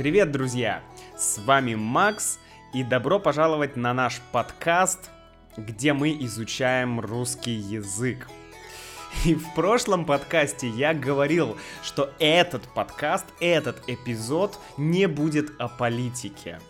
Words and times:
Привет, 0.00 0.32
друзья! 0.32 0.82
С 1.14 1.36
вами 1.36 1.74
Макс, 1.74 2.38
и 2.72 2.82
добро 2.82 3.20
пожаловать 3.20 3.76
на 3.76 3.92
наш 3.92 4.22
подкаст, 4.32 5.10
где 5.58 5.92
мы 5.92 6.16
изучаем 6.20 7.00
русский 7.00 7.52
язык. 7.52 8.26
И 9.26 9.34
в 9.34 9.54
прошлом 9.54 10.06
подкасте 10.06 10.70
я 10.70 10.94
говорил, 10.94 11.58
что 11.82 12.14
этот 12.18 12.62
подкаст, 12.72 13.26
этот 13.40 13.86
эпизод 13.88 14.58
не 14.78 15.06
будет 15.06 15.52
о 15.60 15.68
политике. 15.68 16.60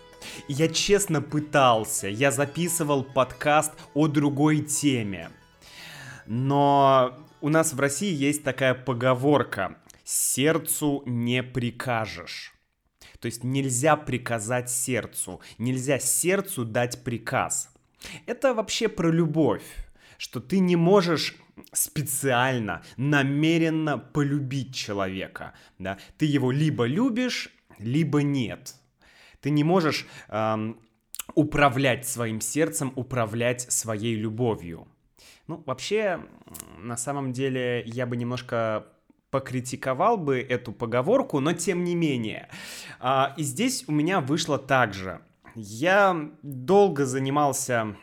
Я 0.49 0.67
честно 0.67 1.23
пытался, 1.23 2.09
я 2.09 2.33
записывал 2.33 3.05
подкаст 3.05 3.75
о 3.95 4.09
другой 4.09 4.59
теме. 4.59 5.31
Но 6.27 7.17
у 7.41 7.49
нас 7.49 7.75
в 7.75 7.79
России 7.79 8.13
есть 8.13 8.43
такая 8.43 8.75
поговорка 8.75 9.77
«сердцу 10.03 11.05
не 11.07 11.45
прикажешь». 11.45 12.55
То 13.21 13.27
есть 13.27 13.45
нельзя 13.45 13.97
приказать 13.97 14.71
сердцу, 14.71 15.41
нельзя 15.59 15.99
сердцу 15.99 16.65
дать 16.65 17.05
приказ. 17.05 17.71
Это 18.27 18.55
вообще 18.55 18.89
про 18.89 19.11
любовь, 19.11 19.63
что 20.17 20.41
ты 20.41 20.59
не 20.59 20.77
можешь 20.77 21.37
специально, 21.73 22.83
намеренно 22.97 23.99
полюбить 23.99 24.75
человека. 24.75 25.53
Да? 25.79 25.99
Ты 26.17 26.25
его 26.25 26.51
либо 26.51 26.87
любишь, 26.87 27.51
либо 27.79 28.23
нет. 28.23 28.75
Ты 29.41 29.51
не 29.51 29.65
можешь 29.65 30.07
эм, 30.29 30.81
управлять 31.35 32.09
своим 32.09 32.41
сердцем, 32.41 32.93
управлять 32.97 33.71
своей 33.71 34.17
любовью. 34.17 34.89
Ну, 35.47 35.63
вообще, 35.67 36.21
на 36.79 36.97
самом 36.97 37.33
деле, 37.33 37.83
я 37.85 38.07
бы 38.07 38.17
немножко 38.17 38.87
покритиковал 39.31 40.17
бы 40.17 40.41
эту 40.41 40.73
поговорку, 40.73 41.41
но 41.41 41.53
тем 41.53 41.85
не 41.85 41.95
менее. 41.95 42.49
А, 42.99 43.35
и 43.37 43.43
здесь 43.43 43.85
у 43.87 43.93
меня 43.93 44.21
вышло 44.21 44.59
так 44.59 44.95
же. 44.95 45.21
Я 45.55 46.31
долго 46.43 47.07
занимался 47.07 47.97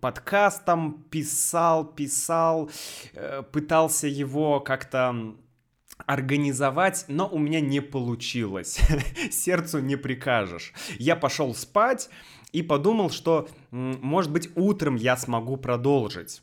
подкастом, 0.00 1.04
писал, 1.10 1.84
писал, 1.84 2.70
э, 3.14 3.42
пытался 3.50 4.06
его 4.06 4.60
как-то 4.60 5.34
организовать, 6.06 7.04
но 7.08 7.28
у 7.28 7.38
меня 7.38 7.60
не 7.60 7.80
получилось. 7.80 8.80
Сердцу 9.30 9.80
не 9.80 9.96
прикажешь. 9.96 10.72
Я 10.98 11.16
пошел 11.16 11.54
спать 11.54 12.08
и 12.52 12.62
подумал, 12.62 13.10
что, 13.10 13.48
может 13.70 14.32
быть, 14.32 14.50
утром 14.56 14.96
я 14.96 15.16
смогу 15.16 15.56
продолжить. 15.56 16.42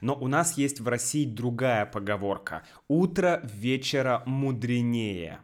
Но 0.00 0.14
у 0.14 0.28
нас 0.28 0.56
есть 0.58 0.80
в 0.80 0.88
России 0.88 1.24
другая 1.24 1.86
поговорка. 1.86 2.64
Утро 2.88 3.40
вечера 3.44 4.22
мудренее. 4.26 5.40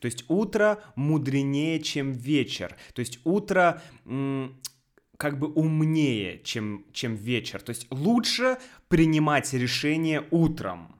То 0.00 0.06
есть 0.06 0.24
утро 0.28 0.78
мудренее, 0.94 1.80
чем 1.80 2.12
вечер. 2.12 2.76
То 2.92 3.00
есть 3.00 3.20
утро 3.24 3.82
как 5.16 5.38
бы 5.38 5.48
умнее, 5.48 6.40
чем, 6.44 6.84
чем 6.92 7.14
вечер. 7.14 7.62
То 7.62 7.70
есть 7.70 7.86
лучше 7.90 8.58
принимать 8.88 9.52
решение 9.54 10.26
утром. 10.30 10.92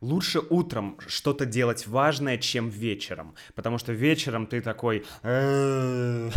Лучше 0.00 0.40
утром 0.40 0.98
что-то 1.06 1.46
делать 1.46 1.86
важное, 1.86 2.36
чем 2.36 2.68
вечером. 2.70 3.36
Потому 3.54 3.78
что 3.78 3.92
вечером 3.92 4.48
ты 4.48 4.60
такой... 4.60 5.04
А 5.22 6.30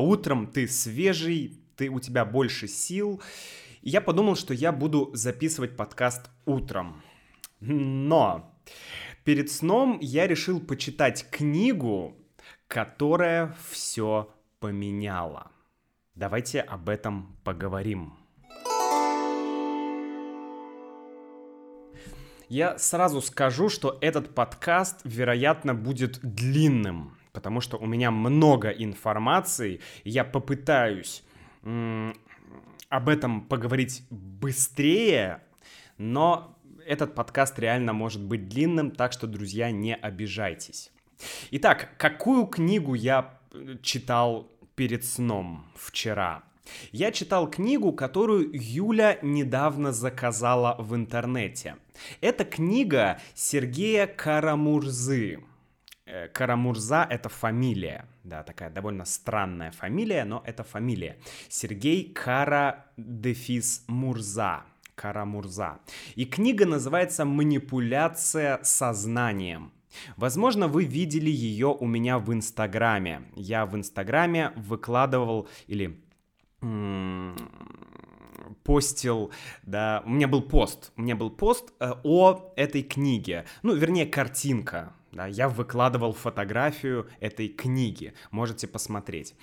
утром 0.00 0.48
ты 0.48 0.66
свежий, 0.66 1.56
ты, 1.76 1.88
у 1.88 2.00
тебя 2.00 2.24
больше 2.24 2.66
сил. 2.66 3.22
И 3.82 3.90
я 3.90 4.00
подумал, 4.00 4.36
что 4.36 4.54
я 4.54 4.70
буду 4.70 5.10
записывать 5.12 5.76
подкаст 5.76 6.30
утром. 6.46 7.02
Но 7.60 8.54
перед 9.24 9.50
сном 9.50 9.98
я 10.00 10.28
решил 10.28 10.60
почитать 10.60 11.28
книгу, 11.30 12.16
которая 12.68 13.56
все 13.70 14.32
поменяла. 14.60 15.50
Давайте 16.14 16.60
об 16.60 16.88
этом 16.88 17.36
поговорим. 17.42 18.14
Я 22.48 22.78
сразу 22.78 23.20
скажу, 23.20 23.68
что 23.68 23.98
этот 24.00 24.34
подкаст, 24.34 25.00
вероятно, 25.04 25.74
будет 25.74 26.20
длинным, 26.22 27.16
потому 27.32 27.60
что 27.60 27.78
у 27.78 27.86
меня 27.86 28.10
много 28.10 28.68
информации, 28.68 29.80
я 30.04 30.22
попытаюсь 30.22 31.24
об 32.92 33.08
этом 33.08 33.40
поговорить 33.40 34.04
быстрее, 34.10 35.40
но 35.96 36.58
этот 36.86 37.14
подкаст 37.14 37.58
реально 37.58 37.94
может 37.94 38.22
быть 38.22 38.50
длинным, 38.50 38.90
так 38.90 39.12
что, 39.12 39.26
друзья, 39.26 39.70
не 39.70 39.96
обижайтесь. 39.96 40.92
Итак, 41.52 41.94
какую 41.96 42.44
книгу 42.44 42.92
я 42.92 43.40
э, 43.50 43.76
читал 43.82 44.50
перед 44.74 45.06
сном 45.06 45.64
вчера. 45.74 46.42
Я 46.90 47.12
читал 47.12 47.50
книгу, 47.50 47.94
которую 47.94 48.50
Юля 48.52 49.18
недавно 49.22 49.92
заказала 49.92 50.76
в 50.78 50.94
интернете. 50.94 51.76
Это 52.20 52.44
книга 52.44 53.18
Сергея 53.34 54.06
Карамурзы. 54.06 55.40
Э, 56.12 56.28
Карамурза— 56.28 57.06
это 57.10 57.30
фамилия, 57.30 58.04
да, 58.22 58.42
такая 58.42 58.68
довольно 58.68 59.06
странная 59.06 59.70
фамилия, 59.70 60.24
но 60.24 60.42
это 60.46 60.62
фамилия. 60.62 61.16
Сергей 61.48 62.12
Кара 62.12 62.84
Дефис 62.98 63.84
Мурза. 63.88 64.64
Карамурза. 64.94 65.78
И 66.14 66.26
книга 66.26 66.66
называется 66.66 67.24
«Манипуляция 67.24 68.60
сознанием». 68.62 69.72
Возможно, 70.16 70.68
вы 70.68 70.84
видели 70.84 71.30
ее 71.30 71.68
у 71.68 71.86
меня 71.86 72.18
в 72.18 72.30
Инстаграме. 72.32 73.22
Я 73.34 73.64
в 73.64 73.74
Инстаграме 73.74 74.52
выкладывал 74.54 75.48
или 75.66 75.98
постил, 78.64 79.32
да, 79.62 80.02
у 80.04 80.10
меня 80.10 80.28
был 80.28 80.42
пост, 80.42 80.92
у 80.96 81.02
меня 81.02 81.16
был 81.16 81.30
пост 81.30 81.72
э, 81.80 81.92
о 82.04 82.52
этой 82.54 82.82
книге, 82.82 83.44
ну, 83.62 83.74
вернее, 83.74 84.06
картинка, 84.06 84.92
да, 85.12 85.26
я 85.26 85.48
выкладывал 85.48 86.12
фотографию 86.12 87.08
этой 87.20 87.48
книги, 87.48 88.12
можете 88.30 88.66
посмотреть. 88.66 89.34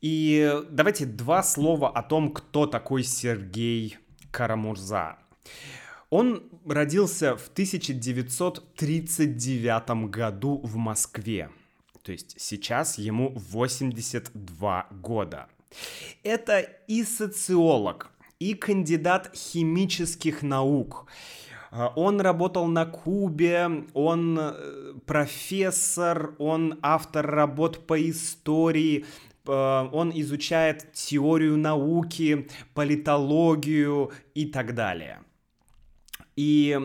И 0.00 0.62
давайте 0.70 1.06
два 1.06 1.42
слова 1.42 1.90
о 1.90 2.02
том, 2.02 2.32
кто 2.32 2.66
такой 2.66 3.02
Сергей 3.02 3.98
Карамурза. 4.30 5.18
Он 6.10 6.42
родился 6.64 7.36
в 7.36 7.48
1939 7.48 10.10
году 10.10 10.62
в 10.64 10.76
Москве. 10.76 11.50
То 12.02 12.12
есть 12.12 12.40
сейчас 12.40 12.96
ему 12.96 13.34
82 13.36 14.86
года. 14.90 15.48
Это 16.22 16.60
и 16.60 17.04
социолог, 17.04 18.10
и 18.38 18.54
кандидат 18.54 19.30
химических 19.34 20.40
наук. 20.42 21.06
А, 21.70 21.92
он 21.96 22.20
работал 22.20 22.66
на 22.66 22.86
Кубе, 22.86 23.84
он 23.94 24.38
э, 24.40 24.94
профессор, 25.06 26.34
он 26.38 26.78
автор 26.82 27.26
работ 27.26 27.86
по 27.86 28.00
истории, 28.10 29.04
э, 29.46 29.50
он 29.50 30.12
изучает 30.14 30.92
теорию 30.92 31.56
науки, 31.56 32.48
политологию 32.74 34.12
и 34.34 34.46
так 34.46 34.74
далее. 34.74 35.20
И 36.36 36.78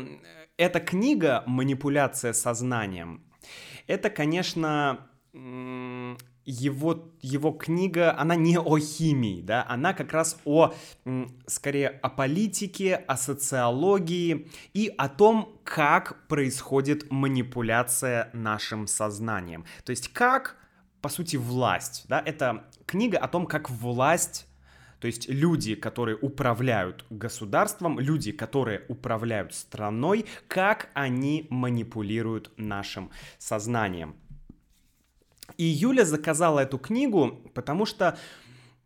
эта 0.57 0.79
книга 0.79 1.43
«Манипуляция 1.45 2.33
сознанием» 2.33 3.23
это, 3.87 4.09
конечно, 4.09 5.07
его, 6.45 7.11
его 7.21 7.51
книга, 7.51 8.17
она 8.17 8.35
не 8.35 8.57
о 8.57 8.77
химии, 8.77 9.41
да, 9.41 9.65
она 9.67 9.93
как 9.93 10.13
раз 10.13 10.37
о, 10.45 10.73
скорее, 11.47 11.89
о 11.89 12.09
политике, 12.09 12.95
о 12.95 13.17
социологии 13.17 14.49
и 14.73 14.93
о 14.97 15.09
том, 15.09 15.59
как 15.63 16.27
происходит 16.27 17.11
манипуляция 17.11 18.29
нашим 18.33 18.87
сознанием. 18.87 19.65
То 19.85 19.91
есть 19.91 20.09
как, 20.09 20.57
по 21.01 21.09
сути, 21.09 21.37
власть, 21.37 22.05
да, 22.07 22.21
это 22.25 22.65
книга 22.85 23.17
о 23.17 23.27
том, 23.27 23.45
как 23.45 23.69
власть 23.69 24.47
то 25.03 25.07
есть 25.07 25.27
люди, 25.27 25.75
которые 25.75 26.15
управляют 26.15 27.05
государством, 27.09 27.99
люди, 27.99 28.31
которые 28.31 28.85
управляют 28.87 29.53
страной, 29.53 30.25
как 30.47 30.91
они 30.93 31.45
манипулируют 31.49 32.53
нашим 32.55 33.11
сознанием. 33.37 34.15
И 35.57 35.63
Юля 35.63 36.05
заказала 36.05 36.61
эту 36.61 36.77
книгу, 36.77 37.41
потому 37.53 37.85
что 37.85 38.17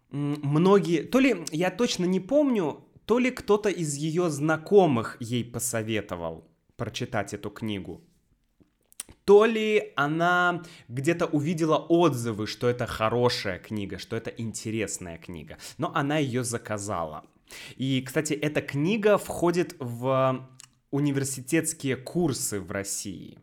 многие, 0.10 1.04
то 1.04 1.20
ли, 1.20 1.46
я 1.52 1.72
точно 1.72 2.06
не 2.06 2.20
помню, 2.20 2.84
то 3.06 3.20
ли 3.20 3.32
кто-то 3.32 3.70
из 3.70 3.96
ее 3.96 4.30
знакомых 4.30 5.18
ей 5.20 5.44
посоветовал 5.46 6.48
прочитать 6.76 7.34
эту 7.34 7.50
книгу 7.50 8.02
то 9.28 9.44
ли 9.44 9.92
она 9.98 10.64
где-то 10.88 11.26
увидела 11.26 11.76
отзывы, 11.76 12.48
что 12.48 12.70
это 12.70 12.86
хорошая 12.86 13.60
книга, 13.60 13.98
что 13.98 14.16
это 14.16 14.30
интересная 14.30 15.18
книга, 15.18 15.58
но 15.78 15.92
она 15.94 16.18
ее 16.18 16.46
заказала. 16.46 17.26
И, 17.76 18.02
кстати, 18.02 18.32
эта 18.34 18.62
книга 18.62 19.18
входит 19.18 19.76
в 19.80 20.48
университетские 20.92 21.98
курсы 21.98 22.62
в 22.62 22.72
России. 22.72 23.38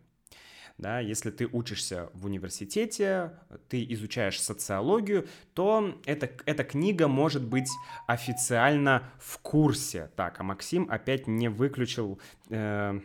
Да, 0.77 0.99
если 0.99 1.31
ты 1.31 1.47
учишься 1.47 2.11
в 2.15 2.27
университете, 2.27 3.33
ты 3.69 3.85
изучаешь 3.91 4.41
социологию, 4.41 5.29
то 5.55 6.01
эта, 6.05 6.29
эта 6.47 6.65
книга 6.65 7.07
может 7.07 7.45
быть 7.45 7.69
официально 8.09 9.05
в 9.21 9.39
курсе. 9.39 10.11
Так, 10.17 10.41
а 10.41 10.43
Максим 10.43 10.89
опять 10.91 11.29
не 11.29 11.49
выключил 11.49 12.19
э, 12.51 13.01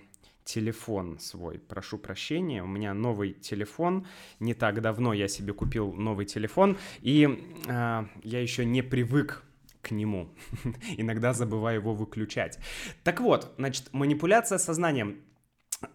телефон 0.46 1.20
свой. 1.20 1.60
Прошу 1.60 2.00
прощения, 2.00 2.64
у 2.64 2.68
меня 2.68 2.96
новый 2.96 3.34
телефон. 3.34 4.08
Не 4.40 4.56
так 4.56 4.82
давно 4.82 5.14
я 5.14 5.28
себе 5.28 5.54
купил 5.54 5.94
новый 5.94 6.26
телефон, 6.26 6.76
и 7.02 7.28
э, 7.68 8.06
я 8.24 8.42
еще 8.42 8.66
не 8.66 8.82
привык 8.82 9.44
к 9.82 9.92
нему. 9.92 10.30
Иногда 10.98 11.34
забываю 11.34 11.82
его 11.82 11.94
выключать. 11.94 12.58
Так 13.04 13.22
вот, 13.22 13.54
значит, 13.58 13.90
манипуляция 13.92 14.58
сознанием. 14.58 15.22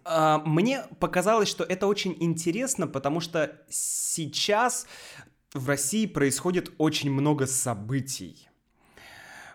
А, 0.03 0.39
мне 0.39 0.83
показалось, 0.99 1.49
что 1.49 1.63
это 1.63 1.87
очень 1.87 2.15
интересно, 2.19 2.87
потому 2.87 3.19
что 3.19 3.59
сейчас 3.69 4.87
в 5.53 5.67
России 5.69 6.05
происходит 6.05 6.71
очень 6.77 7.11
много 7.11 7.47
событий. 7.47 8.49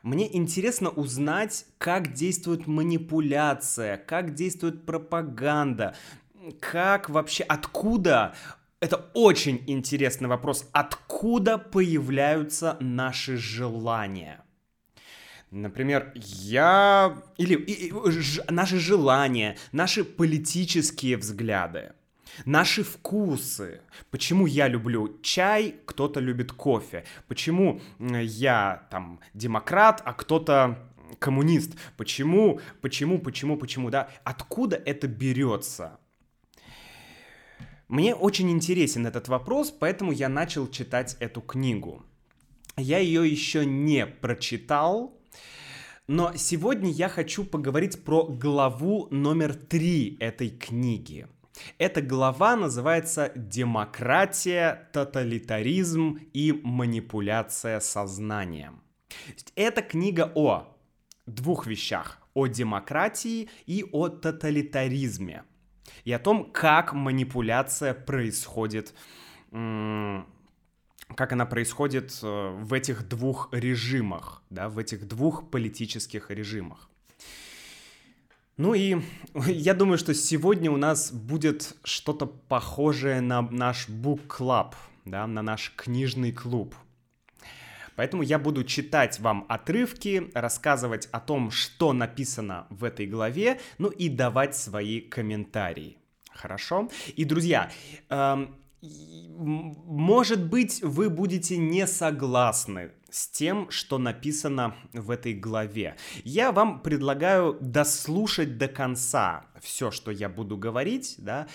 Мне 0.02 0.34
интересно 0.34 0.88
узнать, 0.88 1.66
как 1.78 2.14
действует 2.14 2.66
манипуляция, 2.66 3.98
как 3.98 4.34
действует 4.34 4.86
пропаганда, 4.86 5.94
как 6.58 7.10
вообще, 7.10 7.44
откуда 7.44 8.34
это 8.80 9.10
очень 9.12 9.62
интересный 9.66 10.28
вопрос. 10.28 10.66
Откуда 10.72 11.58
появляются 11.58 12.78
наши 12.80 13.36
желания? 13.36 14.42
Например, 15.50 16.12
я... 16.14 17.16
Или 17.36 17.54
и, 17.54 17.88
и, 17.88 18.10
ж, 18.10 18.40
наши 18.48 18.78
желания, 18.78 19.56
наши 19.72 20.04
политические 20.04 21.16
взгляды, 21.16 21.92
наши 22.44 22.84
вкусы. 22.84 23.80
Почему 24.10 24.46
я 24.46 24.68
люблю 24.68 25.18
чай, 25.22 25.74
кто-то 25.86 26.20
любит 26.20 26.52
кофе. 26.52 27.04
Почему 27.26 27.80
я 27.98 28.86
там 28.90 29.18
демократ, 29.34 30.02
а 30.04 30.12
кто-то 30.12 30.78
коммунист. 31.18 31.76
Почему, 31.96 32.60
почему, 32.80 33.18
почему, 33.18 33.56
почему, 33.56 33.90
да? 33.90 34.08
Откуда 34.22 34.76
это 34.76 35.08
берется? 35.08 35.98
Мне 37.88 38.14
очень 38.14 38.50
интересен 38.50 39.04
этот 39.04 39.26
вопрос, 39.26 39.72
поэтому 39.72 40.12
я 40.12 40.28
начал 40.28 40.68
читать 40.68 41.16
эту 41.18 41.40
книгу. 41.40 42.04
Я 42.76 42.98
ее 42.98 43.28
еще 43.28 43.66
не 43.66 44.06
прочитал, 44.06 45.19
но 46.10 46.32
сегодня 46.34 46.90
я 46.90 47.08
хочу 47.08 47.44
поговорить 47.44 48.02
про 48.02 48.24
главу 48.24 49.06
номер 49.12 49.54
три 49.54 50.16
этой 50.18 50.50
книги. 50.50 51.28
Эта 51.78 52.02
глава 52.02 52.56
называется 52.56 53.30
«Демократия, 53.36 54.90
тоталитаризм 54.92 56.18
и 56.32 56.50
манипуляция 56.64 57.78
сознанием». 57.78 58.82
Это 59.54 59.82
книга 59.82 60.32
о 60.34 60.76
двух 61.26 61.68
вещах. 61.68 62.18
О 62.34 62.48
демократии 62.48 63.48
и 63.66 63.84
о 63.92 64.08
тоталитаризме. 64.08 65.44
И 66.02 66.10
о 66.10 66.18
том, 66.18 66.50
как 66.50 66.92
манипуляция 66.92 67.94
происходит 67.94 68.94
как 71.16 71.32
она 71.32 71.46
происходит 71.46 72.18
э, 72.22 72.50
в 72.62 72.72
этих 72.72 73.08
двух 73.08 73.48
режимах, 73.52 74.42
да, 74.50 74.68
в 74.68 74.78
этих 74.78 75.06
двух 75.06 75.50
политических 75.50 76.30
режимах. 76.30 76.88
Ну 78.56 78.74
и 78.74 79.00
я 79.46 79.74
думаю, 79.74 79.98
что 79.98 80.14
сегодня 80.14 80.70
у 80.70 80.76
нас 80.76 81.12
будет 81.12 81.74
что-то 81.84 82.26
похожее 82.26 83.20
на 83.20 83.42
наш 83.42 83.88
book 83.88 84.26
club, 84.28 84.74
да, 85.04 85.26
на 85.26 85.42
наш 85.42 85.72
книжный 85.76 86.32
клуб. 86.32 86.74
Поэтому 87.96 88.22
я 88.22 88.38
буду 88.38 88.64
читать 88.64 89.20
вам 89.20 89.44
отрывки, 89.48 90.30
рассказывать 90.34 91.06
о 91.12 91.20
том, 91.20 91.50
что 91.50 91.92
написано 91.92 92.66
в 92.70 92.84
этой 92.84 93.06
главе, 93.06 93.60
ну 93.78 93.88
и 93.88 94.08
давать 94.08 94.56
свои 94.56 95.00
комментарии. 95.00 95.98
Хорошо? 96.30 96.88
И, 97.16 97.24
друзья, 97.24 97.70
эм, 98.08 98.54
может 98.82 100.48
быть, 100.48 100.82
вы 100.82 101.10
будете 101.10 101.58
не 101.58 101.86
согласны 101.86 102.92
с 103.10 103.28
тем, 103.28 103.70
что 103.70 103.98
написано 103.98 104.74
в 104.92 105.10
этой 105.10 105.34
главе. 105.34 105.96
Я 106.24 106.52
вам 106.52 106.80
предлагаю 106.80 107.58
дослушать 107.60 108.56
до 108.56 108.68
конца 108.68 109.46
все, 109.60 109.90
что 109.90 110.10
я 110.10 110.28
буду 110.28 110.56
говорить, 110.56 111.16
да, 111.18 111.46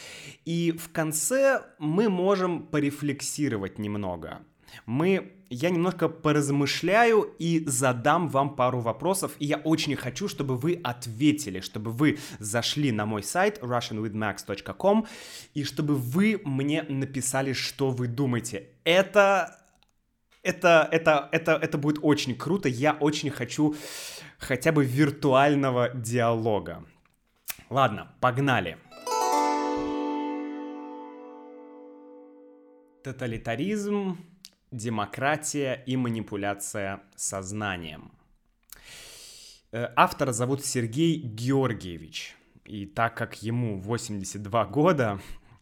и 0.44 0.72
в 0.72 0.92
конце 0.92 1.64
мы 1.80 2.10
можем 2.10 2.68
порефлексировать 2.68 3.80
немного. 3.80 4.42
Мы 4.86 5.35
я 5.56 5.70
немножко 5.70 6.10
поразмышляю 6.10 7.34
и 7.40 7.64
задам 7.66 8.30
вам 8.30 8.56
пару 8.56 8.80
вопросов, 8.80 9.32
и 9.40 9.46
я 9.46 9.58
очень 9.58 9.96
хочу, 9.96 10.28
чтобы 10.28 10.58
вы 10.58 10.80
ответили, 10.84 11.62
чтобы 11.62 11.92
вы 11.92 12.20
зашли 12.40 12.92
на 12.92 13.06
мой 13.06 13.24
сайт 13.24 13.60
russianwithmax.com 13.62 15.08
и 15.54 15.64
чтобы 15.64 15.96
вы 15.96 16.42
мне 16.44 16.84
написали, 16.84 17.54
что 17.54 17.92
вы 17.92 18.08
думаете. 18.08 18.70
Это 18.84 19.60
это, 20.44 20.88
это, 20.92 21.28
это, 21.32 21.54
это 21.54 21.78
будет 21.80 21.98
очень 22.04 22.36
круто. 22.36 22.70
Я 22.70 22.94
очень 22.94 23.32
хочу 23.32 23.76
хотя 24.38 24.72
бы 24.72 24.86
виртуального 24.86 25.90
диалога. 25.90 26.86
Ладно, 27.70 28.12
погнали. 28.20 28.78
Тоталитаризм 33.04 34.18
демократия 34.76 35.84
и 35.86 35.96
манипуляция 35.98 37.02
сознанием. 37.16 38.12
Э, 39.72 39.90
автора 39.96 40.32
зовут 40.32 40.64
Сергей 40.66 41.18
Георгиевич. 41.18 42.36
И 42.66 42.86
так 42.86 43.16
как 43.16 43.42
ему 43.44 43.80
82 43.80 44.66
года, 44.66 45.20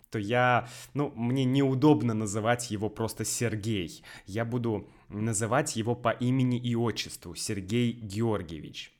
то 0.10 0.20
я, 0.20 0.68
ну, 0.94 1.12
мне 1.16 1.44
неудобно 1.44 2.14
называть 2.14 2.72
его 2.72 2.90
просто 2.90 3.26
Сергей. 3.26 4.04
Я 4.26 4.46
буду 4.46 4.88
называть 5.10 5.76
его 5.76 5.96
по 5.96 6.10
имени 6.10 6.58
и 6.60 6.76
отчеству 6.76 7.36
Сергей 7.36 7.92
Георгиевич. 7.92 8.94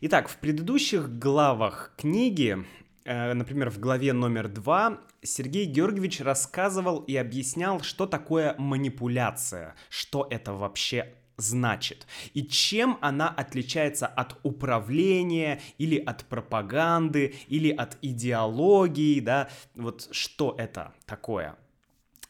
Итак, 0.00 0.28
в 0.28 0.38
предыдущих 0.38 1.18
главах 1.18 1.92
книги 1.96 2.64
например, 3.04 3.70
в 3.70 3.78
главе 3.78 4.12
номер 4.12 4.48
два 4.48 5.00
Сергей 5.22 5.66
Георгиевич 5.66 6.20
рассказывал 6.20 7.00
и 7.00 7.16
объяснял, 7.16 7.80
что 7.80 8.06
такое 8.06 8.54
манипуляция, 8.58 9.74
что 9.88 10.26
это 10.30 10.52
вообще 10.52 11.14
значит 11.40 12.06
и 12.34 12.42
чем 12.42 12.98
она 13.00 13.28
отличается 13.28 14.06
от 14.06 14.38
управления 14.42 15.60
или 15.78 15.98
от 15.98 16.24
пропаганды 16.26 17.34
или 17.48 17.70
от 17.70 17.96
идеологии, 18.02 19.20
да, 19.20 19.48
вот 19.74 20.08
что 20.12 20.54
это 20.58 20.92
такое. 21.06 21.56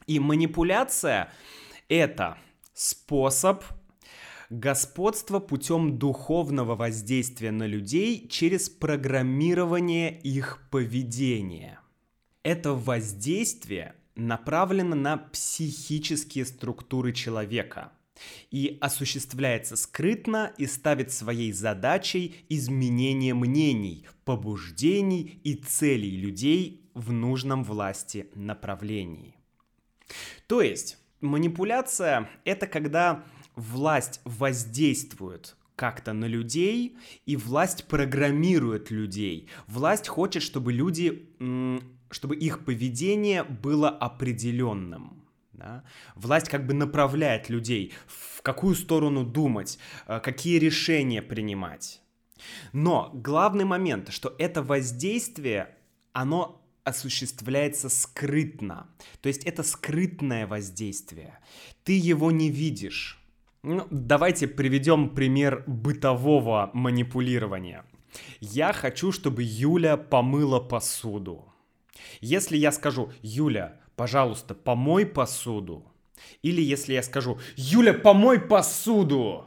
И 0.07 0.19
манипуляция 0.19 1.33
это 1.89 2.39
способ 2.73 3.65
господство 4.51 5.39
путем 5.39 5.97
духовного 5.97 6.75
воздействия 6.75 7.53
на 7.53 7.67
людей 7.67 8.27
через 8.29 8.69
программирование 8.69 10.19
их 10.21 10.69
поведения. 10.71 11.81
Это 12.43 12.75
воздействие 12.75 13.95
направлено 14.17 14.97
на 14.97 15.17
психические 15.17 16.45
структуры 16.45 17.13
человека 17.13 17.93
и 18.51 18.77
осуществляется 18.81 19.77
скрытно 19.77 20.53
и 20.59 20.67
ставит 20.67 21.13
своей 21.13 21.53
задачей 21.53 22.45
изменение 22.49 23.35
мнений, 23.35 24.07
побуждений 24.25 25.41
и 25.45 25.55
целей 25.55 26.17
людей 26.17 26.91
в 26.93 27.13
нужном 27.13 27.63
власти 27.63 28.29
направлении. 28.35 29.37
То 30.49 30.61
есть 30.61 30.99
манипуляция— 31.21 32.29
это 32.45 32.67
когда 32.67 33.25
власть 33.57 34.21
воздействует 34.25 35.57
как-то 35.77 36.13
на 36.13 36.27
людей, 36.27 36.99
и 37.25 37.37
власть 37.37 37.87
программирует 37.87 38.91
людей. 38.91 39.49
Власть 39.67 40.09
хочет, 40.09 40.43
чтобы 40.43 40.75
люди, 40.75 41.27
чтобы 42.11 42.37
их 42.37 42.67
поведение 42.67 43.45
было 43.45 43.89
определенным. 43.89 45.25
Да? 45.53 45.85
Власть 46.17 46.49
как 46.49 46.67
бы 46.67 46.75
направляет 46.75 47.49
людей, 47.49 47.93
в 48.07 48.43
какую 48.43 48.75
сторону 48.75 49.25
думать, 49.25 49.79
э, 50.07 50.21
какие 50.21 50.59
решения 50.59 51.23
принимать. 51.23 52.01
Но 52.73 53.11
главный 53.15 53.65
момент, 53.65 54.11
что 54.11 54.35
это 54.39 54.63
воздействие, 54.63 55.77
оно 56.13 56.63
осуществляется 56.85 57.89
скрытно. 57.89 58.89
То 59.21 59.29
есть 59.29 59.45
это 59.45 59.63
скрытное 59.63 60.47
воздействие. 60.47 61.39
Ты 61.85 61.93
его 61.93 62.31
не 62.31 62.51
видишь. 62.51 63.20
Ну, 63.63 63.87
давайте 63.91 64.49
приведем 64.49 65.11
пример 65.11 65.65
бытового 65.67 66.71
манипулирования. 66.73 67.85
Я 68.41 68.73
хочу, 68.73 69.13
чтобы 69.13 69.43
Юля 69.45 69.99
помыла 69.99 70.61
посуду. 70.61 71.53
Если 72.23 72.57
я 72.57 72.73
скажу, 72.73 73.13
Юля, 73.21 73.79
пожалуйста, 73.97 74.55
помой 74.55 75.05
посуду, 75.05 75.85
или 76.41 76.63
если 76.63 76.95
я 76.95 77.03
скажу, 77.03 77.39
Юля, 77.57 77.93
помой 77.93 78.41
посуду, 78.41 79.45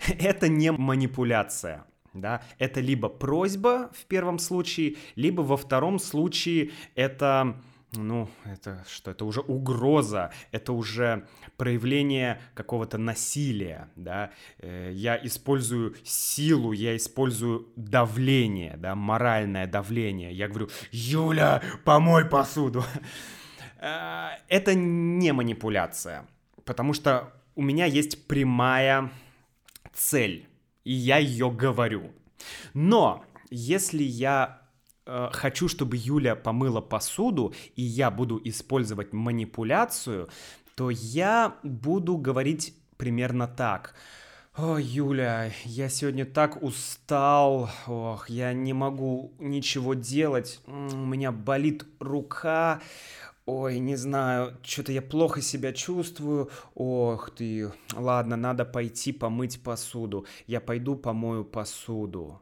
это 0.08 0.48
не 0.48 0.72
манипуляция. 0.72 1.86
Да? 2.12 2.42
Это 2.58 2.80
либо 2.80 3.08
просьба 3.08 3.92
в 3.94 4.06
первом 4.06 4.40
случае, 4.40 4.96
либо 5.14 5.42
во 5.42 5.56
втором 5.56 6.00
случае 6.00 6.72
это 6.96 7.62
ну, 7.92 8.28
это 8.44 8.84
что? 8.88 9.10
Это 9.10 9.24
уже 9.24 9.40
угроза, 9.40 10.32
это 10.52 10.72
уже 10.72 11.26
проявление 11.56 12.40
какого-то 12.54 12.98
насилия, 12.98 13.88
да. 13.96 14.30
Э, 14.58 14.90
я 14.92 15.16
использую 15.16 15.96
силу, 16.04 16.72
я 16.72 16.96
использую 16.96 17.68
давление, 17.74 18.76
да, 18.76 18.94
моральное 18.94 19.66
давление. 19.66 20.32
Я 20.32 20.48
говорю, 20.48 20.68
Юля, 20.92 21.62
помой 21.84 22.24
посуду. 22.24 22.84
Э, 23.82 24.32
это 24.48 24.74
не 24.74 25.32
манипуляция, 25.32 26.26
потому 26.66 26.92
что 26.92 27.32
у 27.54 27.62
меня 27.62 27.86
есть 27.86 28.26
прямая 28.26 29.10
цель, 29.94 30.46
и 30.84 30.92
я 30.92 31.16
ее 31.16 31.50
говорю. 31.50 32.12
Но 32.74 33.24
если 33.50 34.02
я 34.02 34.59
хочу, 35.32 35.68
чтобы 35.68 35.96
Юля 35.96 36.36
помыла 36.36 36.80
посуду, 36.80 37.54
и 37.76 37.82
я 37.82 38.10
буду 38.10 38.40
использовать 38.44 39.12
манипуляцию, 39.12 40.28
то 40.74 40.90
я 40.90 41.56
буду 41.62 42.16
говорить 42.16 42.74
примерно 42.96 43.46
так. 43.48 43.94
О, 44.56 44.78
Юля, 44.78 45.52
я 45.64 45.88
сегодня 45.88 46.26
так 46.26 46.62
устал. 46.62 47.70
Ох, 47.86 48.28
я 48.28 48.52
не 48.52 48.72
могу 48.72 49.32
ничего 49.38 49.94
делать. 49.94 50.60
У 50.66 50.72
меня 50.72 51.32
болит 51.32 51.86
рука. 52.00 52.80
Ой, 53.46 53.78
не 53.78 53.96
знаю, 53.96 54.58
что-то 54.62 54.92
я 54.92 55.02
плохо 55.02 55.40
себя 55.40 55.72
чувствую. 55.72 56.50
Ох 56.74 57.30
ты, 57.30 57.72
ладно, 57.94 58.36
надо 58.36 58.64
пойти 58.64 59.12
помыть 59.12 59.62
посуду. 59.62 60.26
Я 60.46 60.60
пойду 60.60 60.96
помою 60.96 61.44
посуду. 61.44 62.40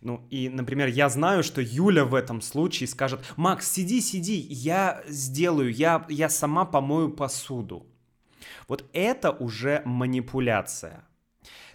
Ну 0.00 0.24
и, 0.30 0.48
например, 0.48 0.88
я 0.88 1.08
знаю, 1.08 1.42
что 1.42 1.60
Юля 1.60 2.04
в 2.04 2.14
этом 2.14 2.40
случае 2.40 2.86
скажет, 2.86 3.20
Макс, 3.36 3.68
сиди, 3.68 4.00
сиди, 4.00 4.36
я 4.36 5.02
сделаю, 5.08 5.72
я, 5.72 6.06
я 6.08 6.28
сама 6.28 6.64
помою 6.64 7.10
посуду. 7.10 7.86
Вот 8.68 8.84
это 8.92 9.30
уже 9.30 9.82
манипуляция. 9.84 11.04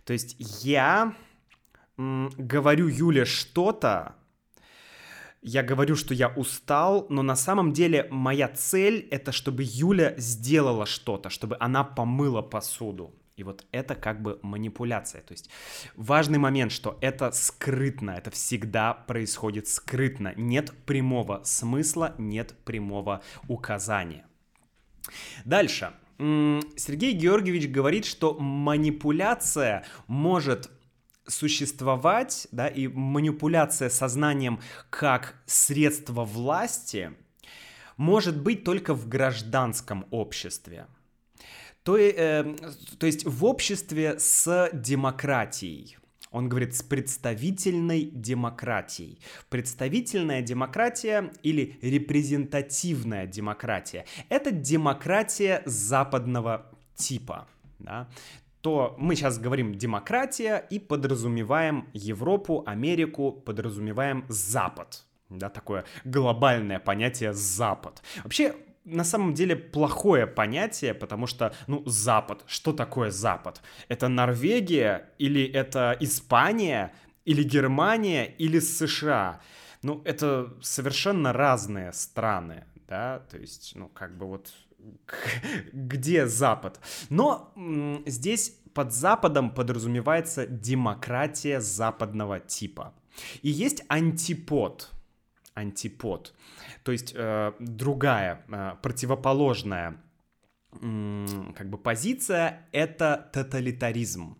То 0.06 0.14
есть 0.14 0.36
я 0.64 1.16
говорю 1.98 2.88
Юле 2.88 3.26
что-то, 3.26 4.16
я 5.42 5.62
говорю, 5.62 5.98
что 5.98 6.14
я 6.14 6.30
устал, 6.30 7.06
но 7.10 7.22
на 7.22 7.36
самом 7.36 7.74
деле 7.74 8.08
моя 8.10 8.48
цель 8.48 9.08
это, 9.12 9.34
чтобы 9.34 9.64
Юля 9.66 10.14
сделала 10.18 10.86
что-то, 10.86 11.30
чтобы 11.30 11.58
она 11.60 11.84
помыла 11.84 12.42
посуду. 12.42 13.14
Вот 13.44 13.66
это 13.72 13.96
как 13.96 14.22
бы 14.22 14.40
манипуляция. 14.42 15.22
То 15.22 15.34
есть 15.34 15.50
важный 15.96 16.40
момент, 16.40 16.72
что 16.72 16.98
это 17.02 17.32
скрытно, 17.32 18.12
это 18.12 18.32
всегда 18.32 18.94
происходит 18.94 19.68
скрытно. 19.68 20.34
Нет 20.36 20.74
прямого 20.86 21.42
смысла, 21.44 22.16
нет 22.18 22.56
прямого 22.66 23.22
указания. 23.48 24.26
Дальше. 25.46 25.94
Сергей 26.18 27.14
Георгиевич 27.14 27.70
говорит, 27.70 28.06
что 28.06 28.34
манипуляция 28.36 29.84
может 30.08 30.70
существовать, 31.26 32.48
да, 32.52 32.68
и 32.68 32.88
манипуляция 32.88 33.90
сознанием 33.90 34.60
как 34.90 35.36
средство 35.46 36.24
власти 36.24 37.14
может 37.98 38.42
быть 38.42 38.64
только 38.64 38.94
в 38.94 39.08
гражданском 39.08 40.06
обществе. 40.12 40.88
То, 41.84 41.98
э, 41.98 42.56
то 42.98 43.06
есть 43.06 43.26
в 43.26 43.46
обществе 43.46 44.20
с 44.20 44.70
демократией. 44.74 45.98
Он 46.32 46.50
говорит 46.50 46.76
с 46.76 46.82
представительной 46.82 48.06
демократией. 48.06 49.20
Представительная 49.50 50.42
демократия 50.42 51.32
или 51.44 51.78
репрезентативная 51.82 53.28
демократия– 53.28 54.06
это 54.30 54.52
демократия 54.52 55.62
западного 55.66 56.72
типа. 56.96 57.48
Да? 57.80 58.08
то 58.64 58.96
мы 58.98 59.16
сейчас 59.16 59.40
говорим 59.40 59.76
демократия 59.76 60.66
и 60.70 60.80
подразумеваем 60.80 61.90
Европу, 61.92 62.64
Америку, 62.66 63.34
подразумеваем 63.34 64.24
Запад. 64.30 65.04
Да, 65.30 65.50
такое 65.50 65.84
глобальное 66.06 66.80
понятие 66.80 67.34
Запад. 67.34 68.02
Вообще, 68.24 68.56
на 68.86 69.04
самом 69.04 69.34
деле 69.34 69.56
плохое 69.56 70.28
понятие, 70.28 70.94
потому 70.94 71.28
что, 71.28 71.54
ну, 71.68 71.84
Запад, 71.86 72.44
что 72.48 72.74
такое 72.74 73.12
Запад? 73.12 73.62
Это 73.88 74.08
Норвегия 74.08 75.10
или 75.18 75.44
это 75.44 75.96
Испания 76.00 76.94
или 77.26 77.44
Германия 77.44 78.26
или 78.26 78.60
США? 78.60 79.42
Ну, 79.82 80.02
это 80.06 80.54
совершенно 80.62 81.34
разные 81.34 81.94
страны, 81.94 82.66
да, 82.88 83.20
то 83.32 83.38
есть, 83.38 83.74
ну, 83.76 83.90
как 83.90 84.18
бы 84.18 84.28
вот 84.28 84.54
где 85.74 86.28
Запад. 86.28 86.80
Но 87.10 87.54
здесь 88.06 88.58
под 88.74 88.92
Западом 88.92 89.52
подразумевается 89.52 90.48
демократия 90.48 91.62
западного 91.62 92.40
типа. 92.40 92.94
И 93.42 93.50
есть 93.50 93.84
антипод. 93.88 94.93
Антипод. 95.54 96.34
То 96.84 96.92
есть 96.92 97.14
э, 97.16 97.54
другая, 97.60 98.46
э, 98.48 98.76
противоположная 98.82 100.02
э, 100.82 101.26
как 101.56 101.70
бы 101.70 101.78
позиция— 101.78 102.68
это 102.72 103.30
тоталитаризм. 103.34 104.38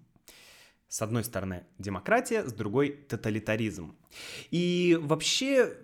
С 0.88 1.02
одной 1.02 1.24
стороны 1.24 1.66
демократия, 1.80 2.48
с 2.48 2.54
другой 2.54 2.90
тоталитаризм. 2.92 3.96
И 4.52 4.98
вообще 5.02 5.76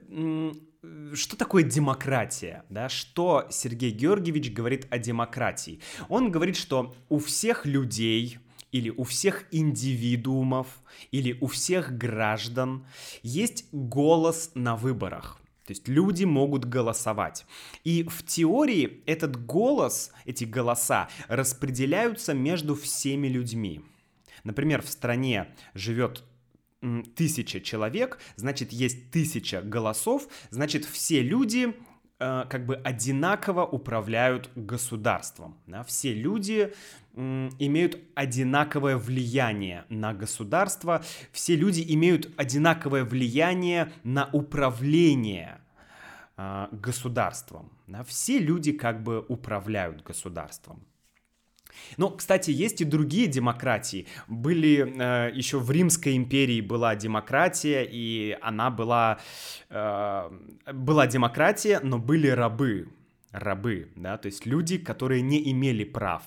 что 1.13 1.35
такое 1.35 1.63
демократия? 1.63 2.63
Да? 2.69 2.89
Что 2.89 3.47
Сергей 3.49 3.91
Георгиевич 3.91 4.53
говорит 4.53 4.87
о 4.91 4.99
демократии? 4.99 5.81
Он 6.09 6.31
говорит, 6.31 6.55
что 6.55 6.95
у 7.09 7.17
всех 7.17 7.65
людей 7.65 8.37
или 8.71 8.89
у 8.89 9.03
всех 9.03 9.45
индивидуумов 9.51 10.67
или 11.11 11.37
у 11.41 11.47
всех 11.47 11.97
граждан 11.97 12.85
есть 13.23 13.65
голос 13.71 14.51
на 14.55 14.75
выборах. 14.75 15.39
То 15.65 15.71
есть 15.71 15.87
люди 15.87 16.23
могут 16.23 16.65
голосовать. 16.65 17.45
И 17.83 18.03
в 18.03 18.25
теории 18.25 19.03
этот 19.05 19.45
голос, 19.45 20.11
эти 20.25 20.43
голоса 20.43 21.09
распределяются 21.27 22.33
между 22.33 22.73
всеми 22.73 23.27
людьми. 23.27 23.81
Например, 24.43 24.81
в 24.81 24.89
стране 24.89 25.53
живет 25.75 26.23
тысяча 27.15 27.59
человек, 27.59 28.19
значит, 28.35 28.71
есть 28.71 29.11
тысяча 29.11 29.61
голосов, 29.61 30.27
значит, 30.49 30.85
все 30.85 31.21
люди 31.21 31.75
как 32.19 32.65
бы 32.65 32.75
одинаково 32.75 33.65
управляют 33.65 34.49
государством. 34.55 35.57
Да? 35.67 35.83
Все 35.83 36.13
люди 36.13 36.73
э, 37.13 37.49
имеют 37.59 37.97
одинаковое 38.13 38.97
влияние 38.97 39.85
на 39.89 40.13
государство, 40.13 41.01
все 41.31 41.55
люди 41.55 41.85
имеют 41.87 42.29
одинаковое 42.35 43.05
влияние 43.05 43.93
на 44.03 44.29
управление 44.33 45.61
э, 46.35 46.67
государством. 46.73 47.71
Да? 47.87 48.03
Все 48.03 48.37
люди 48.39 48.73
как 48.73 49.01
бы 49.01 49.25
управляют 49.29 50.03
государством. 50.03 50.83
Ну, 51.97 52.09
кстати, 52.09 52.51
есть 52.51 52.81
и 52.81 52.85
другие 52.85 53.27
демократии. 53.27 54.07
Были 54.27 54.77
э, 54.79 55.31
еще 55.33 55.59
в 55.59 55.69
Римской 55.71 56.15
империи 56.15 56.61
была 56.61 56.95
демократия, 56.95 57.87
и 57.89 58.37
она 58.41 58.69
была 58.69 59.19
э, 59.69 60.29
была 60.73 61.07
демократия, 61.07 61.79
но 61.83 61.97
были 61.99 62.27
рабы, 62.27 62.89
рабы, 63.31 63.91
да, 63.95 64.17
то 64.17 64.27
есть 64.27 64.45
люди, 64.45 64.77
которые 64.77 65.21
не 65.21 65.51
имели 65.51 65.83
прав. 65.83 66.23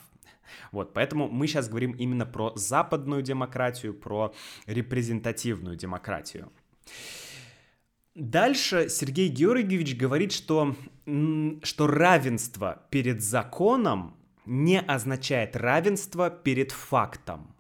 Вот, 0.71 0.92
поэтому 0.92 1.28
мы 1.28 1.47
сейчас 1.47 1.68
говорим 1.68 1.92
именно 1.92 2.26
про 2.26 2.52
западную 2.56 3.23
демократию, 3.23 3.94
про 3.94 4.35
репрезентативную 4.66 5.76
демократию. 5.76 6.52
Дальше 8.14 8.88
Сергей 8.90 9.28
Георгиевич 9.28 9.97
говорит, 9.97 10.32
что, 10.32 10.76
что 11.62 11.87
равенство 11.87 12.82
перед 12.90 13.23
законом 13.23 14.16
не 14.46 14.80
означает 14.80 15.56
равенство 15.56 16.30
перед 16.30 16.72
фактом. 16.72 17.54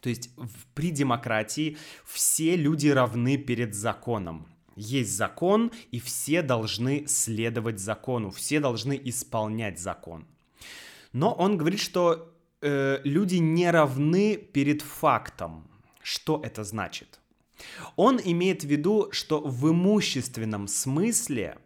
То 0.00 0.08
есть 0.08 0.30
при 0.74 0.90
демократии 0.90 1.76
все 2.04 2.56
люди 2.56 2.88
равны 2.88 3.36
перед 3.36 3.74
законом. 3.74 4.48
Есть 4.74 5.16
закон, 5.16 5.70
и 5.90 6.00
все 6.00 6.42
должны 6.42 7.06
следовать 7.06 7.78
закону, 7.78 8.30
все 8.30 8.58
должны 8.58 9.00
исполнять 9.04 9.78
закон. 9.78 10.26
Но 11.12 11.32
он 11.32 11.58
говорит, 11.58 11.80
что 11.80 12.32
э, 12.62 13.00
люди 13.04 13.36
не 13.36 13.70
равны 13.70 14.36
перед 14.36 14.82
фактом. 14.82 15.68
Что 16.02 16.40
это 16.42 16.64
значит? 16.64 17.20
Он 17.96 18.20
имеет 18.22 18.64
в 18.64 18.66
виду, 18.66 19.08
что 19.12 19.40
в 19.40 19.70
имущественном 19.70 20.66
смысле 20.68 21.58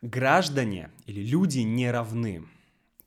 граждане 0.00 0.90
или 1.06 1.20
люди 1.20 1.58
не 1.58 1.90
равны. 1.90 2.44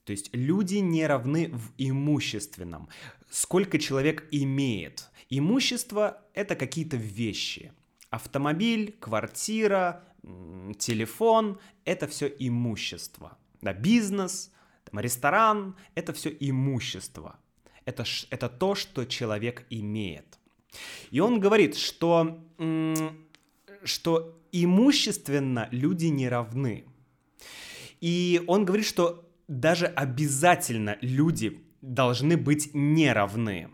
То 0.06 0.12
есть 0.12 0.30
люди 0.32 0.76
не 0.76 1.04
равны 1.04 1.50
в 1.52 1.72
имущественном. 1.78 2.88
Сколько 3.28 3.76
человек 3.80 4.28
имеет. 4.30 5.10
Имущество— 5.30 6.22
это 6.32 6.54
какие-то 6.54 6.96
вещи. 6.96 7.72
Автомобиль, 8.10 8.94
квартира, 9.00 10.04
телефон— 10.78 11.58
это 11.84 12.06
все 12.06 12.32
имущество. 12.38 13.36
Да, 13.60 13.72
бизнес, 13.72 14.52
там, 14.84 15.00
ресторан— 15.00 15.74
это 15.96 16.12
все 16.12 16.34
имущество. 16.38 17.40
Это, 17.84 18.04
это 18.30 18.48
то, 18.48 18.76
что 18.76 19.06
человек 19.06 19.66
имеет. 19.70 20.38
И 21.10 21.18
он 21.18 21.40
говорит, 21.40 21.74
что, 21.74 22.38
что 23.82 24.38
имущественно 24.52 25.68
люди 25.72 26.06
не 26.06 26.28
равны. 26.28 26.84
И 28.00 28.40
он 28.46 28.64
говорит, 28.64 28.86
что 28.86 29.25
даже 29.48 29.86
обязательно 29.86 30.98
люди 31.00 31.62
должны 31.80 32.36
быть 32.36 32.70
неравны. 32.74 33.70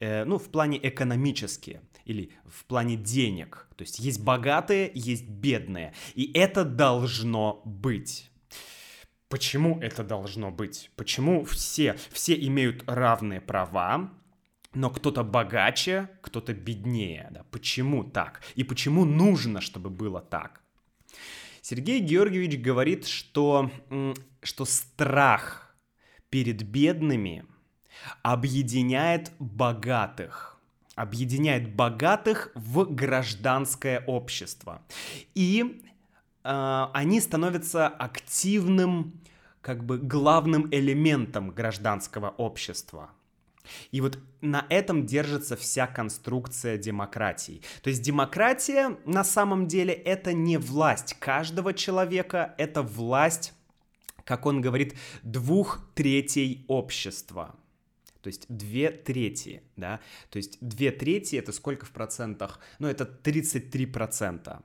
Э, 0.00 0.24
ну, 0.24 0.38
в 0.38 0.48
плане 0.48 0.78
экономические 0.82 1.82
или 2.04 2.32
в 2.44 2.64
плане 2.64 2.96
денег. 2.96 3.68
То 3.76 3.82
есть 3.82 3.98
есть 3.98 4.22
богатые, 4.22 4.90
есть 4.94 5.28
бедные. 5.28 5.94
И 6.14 6.30
это 6.34 6.64
должно 6.64 7.62
быть. 7.64 8.30
Почему 9.28 9.80
это 9.80 10.02
должно 10.02 10.50
быть? 10.50 10.90
Почему 10.96 11.44
все, 11.44 11.96
все 12.10 12.34
имеют 12.34 12.84
равные 12.86 13.40
права, 13.40 14.12
но 14.74 14.90
кто-то 14.90 15.22
богаче, 15.22 16.10
кто-то 16.20 16.52
беднее? 16.52 17.28
Да? 17.30 17.44
Почему 17.50 18.04
так? 18.04 18.42
И 18.56 18.64
почему 18.64 19.04
нужно, 19.04 19.60
чтобы 19.60 19.88
было 19.88 20.20
так? 20.20 20.60
Сергей 21.60 22.00
Георгиевич 22.00 22.60
говорит, 22.60 23.06
что, 23.06 23.70
что 24.42 24.64
страх 24.64 25.74
перед 26.30 26.62
бедными 26.62 27.44
объединяет 28.22 29.32
богатых, 29.38 30.60
объединяет 30.94 31.74
богатых 31.74 32.50
в 32.54 32.84
гражданское 32.84 34.02
общество. 34.06 34.82
И 35.34 35.82
э, 36.44 36.86
они 36.92 37.20
становятся 37.20 37.88
активным, 37.88 39.20
как 39.60 39.84
бы 39.84 39.98
главным 39.98 40.68
элементом 40.72 41.50
гражданского 41.50 42.30
общества. 42.30 43.10
И 43.90 44.00
вот 44.00 44.18
на 44.40 44.66
этом 44.68 45.06
держится 45.06 45.56
вся 45.56 45.86
конструкция 45.86 46.78
демократии. 46.78 47.62
То 47.82 47.90
есть 47.90 48.02
демократия 48.02 48.96
на 49.04 49.22
самом 49.22 49.68
деле 49.68 49.92
это 49.92 50.32
не 50.32 50.56
власть 50.56 51.14
каждого 51.14 51.72
человека, 51.72 52.54
это 52.58 52.82
власть, 52.82 53.52
как 54.24 54.46
он 54.46 54.60
говорит, 54.60 54.94
двух 55.22 55.80
третей 55.94 56.64
общества. 56.68 57.54
То 58.20 58.28
есть 58.28 58.46
две 58.48 58.90
трети, 58.90 59.62
да, 59.76 60.00
то 60.30 60.36
есть 60.36 60.58
две 60.60 60.92
трети 60.92 61.36
это 61.36 61.52
сколько 61.52 61.86
в 61.86 61.90
процентах? 61.90 62.60
Ну, 62.78 62.86
это 62.86 63.04
33 63.04 63.86
процента. 63.86 64.62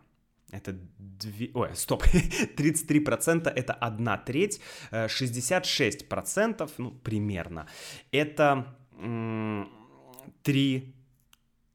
Это 0.51 0.77
две... 0.97 1.49
Ой, 1.53 1.75
стоп. 1.75 2.03
33% 2.55 3.49
это 3.49 3.73
одна 3.73 4.17
треть. 4.17 4.61
66%, 4.91 6.63
э, 6.63 6.67
ну, 6.77 6.91
примерно, 6.91 7.67
это 8.11 8.73
три 10.43 10.93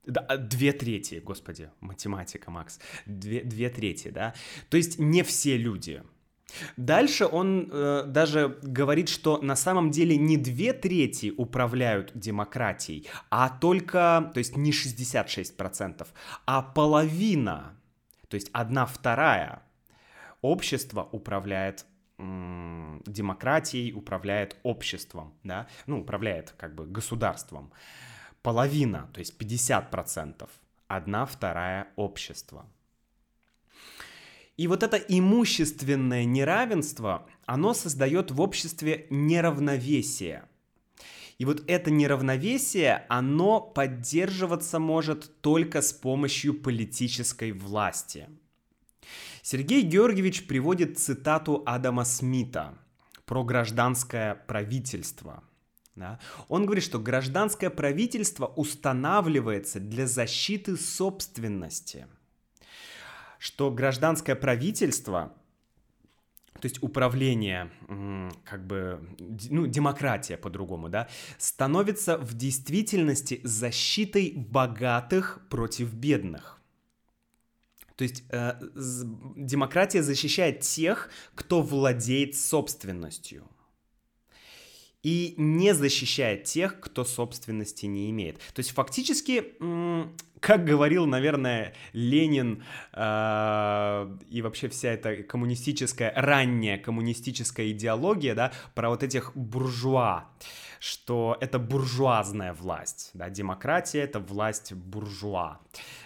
да, 0.04 0.20
а, 0.22 0.36
две 0.36 0.72
трети, 0.72 1.20
господи, 1.24 1.70
математика, 1.80 2.50
Макс, 2.50 2.80
две, 3.06 3.42
две 3.44 3.70
трети, 3.70 4.08
да, 4.08 4.34
то 4.68 4.76
есть 4.76 4.98
не 4.98 5.22
все 5.22 5.56
люди. 5.56 6.02
Дальше 6.76 7.26
он 7.26 7.68
э, 7.70 8.04
даже 8.06 8.58
говорит, 8.62 9.08
что 9.08 9.38
на 9.38 9.56
самом 9.56 9.90
деле 9.90 10.16
не 10.16 10.36
две 10.36 10.72
трети 10.72 11.32
управляют 11.36 12.12
демократией, 12.14 13.08
а 13.30 13.48
только, 13.48 14.30
то 14.34 14.38
есть 14.38 14.56
не 14.56 14.70
66%, 14.70 16.06
а 16.46 16.62
половина, 16.62 17.76
то 18.28 18.34
есть 18.34 18.50
одна 18.52 18.86
вторая 18.86 19.62
общества 20.40 21.08
управляет 21.12 21.86
демократией, 22.18 23.92
управляет 23.92 24.56
обществом, 24.62 25.34
да, 25.42 25.66
ну, 25.86 26.00
управляет 26.00 26.54
как 26.56 26.74
бы 26.74 26.86
государством. 26.86 27.72
Половина, 28.42 29.08
то 29.12 29.18
есть 29.20 29.40
50%, 29.40 30.48
одна 30.88 31.26
вторая 31.26 31.88
общества. 31.96 32.66
И 34.56 34.68
вот 34.68 34.82
это 34.82 34.96
имущественное 34.96 36.24
неравенство, 36.24 37.26
оно 37.46 37.74
создает 37.74 38.30
в 38.30 38.40
обществе 38.40 39.06
неравновесие. 39.10 40.44
И 41.38 41.44
вот 41.44 41.62
это 41.66 41.90
неравновесие, 41.90 43.06
оно 43.08 43.60
поддерживаться 43.60 44.78
может 44.78 45.40
только 45.40 45.82
с 45.82 45.92
помощью 45.92 46.54
политической 46.54 47.52
власти– 47.52 48.28
Сергей 49.44 49.82
Георгиевич 49.82 50.46
приводит 50.46 51.00
цитату 51.00 51.64
Адама 51.66 52.04
Смита 52.04 52.78
про 53.24 53.42
гражданское 53.42 54.36
правительство. 54.46 55.42
Да? 55.96 56.20
Он 56.48 56.64
говорит, 56.64 56.84
что 56.84 57.00
гражданское 57.00 57.68
правительство 57.68 58.46
устанавливается 58.46 59.80
для 59.80 60.06
защиты 60.06 60.76
собственности, 60.76 62.06
что 63.42 63.72
гражданское 63.72 64.36
правительство 64.36 65.32
то 66.60 66.66
есть 66.66 66.80
управление, 66.80 67.72
как 68.44 68.64
бы, 68.64 69.00
ну, 69.50 69.66
демократия 69.66 70.36
по-другому, 70.36 70.88
да, 70.88 71.08
становится 71.38 72.18
в 72.18 72.34
действительности 72.34 73.40
защитой 73.42 74.32
богатых 74.36 75.40
против 75.50 75.92
бедных. 75.92 76.60
То 77.96 78.04
есть 78.04 78.22
э, 78.28 78.60
демократия 79.34 80.04
защищает 80.04 80.60
тех, 80.60 81.10
кто 81.34 81.62
владеет 81.62 82.36
собственностью. 82.36 83.48
И 85.02 85.34
не 85.36 85.74
защищает 85.74 86.44
тех, 86.44 86.78
кто 86.78 87.04
собственности 87.04 87.86
не 87.86 88.08
имеет. 88.10 88.38
То 88.54 88.60
есть 88.60 88.70
фактически, 88.70 89.54
как 90.38 90.64
говорил, 90.64 91.06
наверное, 91.06 91.74
Ленин 91.92 92.62
э, 92.92 94.18
и 94.30 94.42
вообще 94.42 94.68
вся 94.68 94.90
эта 94.90 95.24
коммунистическая, 95.24 96.12
ранняя 96.14 96.78
коммунистическая 96.78 97.70
идеология, 97.72 98.34
да, 98.34 98.52
про 98.74 98.90
вот 98.90 99.02
этих 99.02 99.36
буржуа 99.36 100.28
что 100.82 101.36
это 101.40 101.60
буржуазная 101.60 102.52
власть, 102.52 103.12
да, 103.14 103.30
демократия— 103.30 104.00
это 104.00 104.18
власть 104.18 104.72
буржуа. 104.72 105.60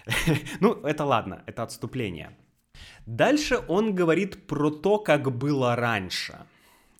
ну, 0.59 0.73
это 0.83 1.03
ладно, 1.03 1.41
это 1.47 1.63
отступление. 1.63 2.37
Дальше 3.07 3.59
он 3.67 3.95
говорит 3.95 4.45
про 4.45 4.69
то, 4.69 4.99
как 4.99 5.35
было 5.35 5.75
раньше. 5.75 6.37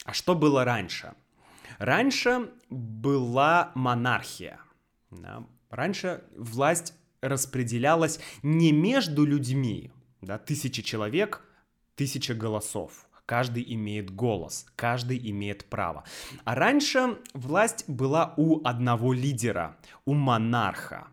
А 0.05 0.13
что 0.13 0.33
было 0.33 0.65
раньше? 0.65 1.13
Раньше 1.77 2.51
была 2.69 3.71
монархия. 3.75 4.59
Да? 5.11 5.43
Раньше 5.69 6.23
власть 6.35 6.93
распределялась 7.21 8.19
не 8.43 8.71
между 8.71 9.25
людьми, 9.25 9.91
да, 10.21 10.37
тысячи 10.37 10.81
человек, 10.81 11.43
тысяча 11.95 12.33
голосов, 12.33 13.07
каждый 13.25 13.63
имеет 13.73 14.09
голос, 14.13 14.65
каждый 14.75 15.19
имеет 15.29 15.65
право. 15.65 16.03
А 16.45 16.55
раньше 16.55 17.17
власть 17.33 17.85
была 17.87 18.33
у 18.37 18.65
одного 18.65 19.13
лидера, 19.13 19.77
у 20.05 20.13
монарха. 20.13 21.07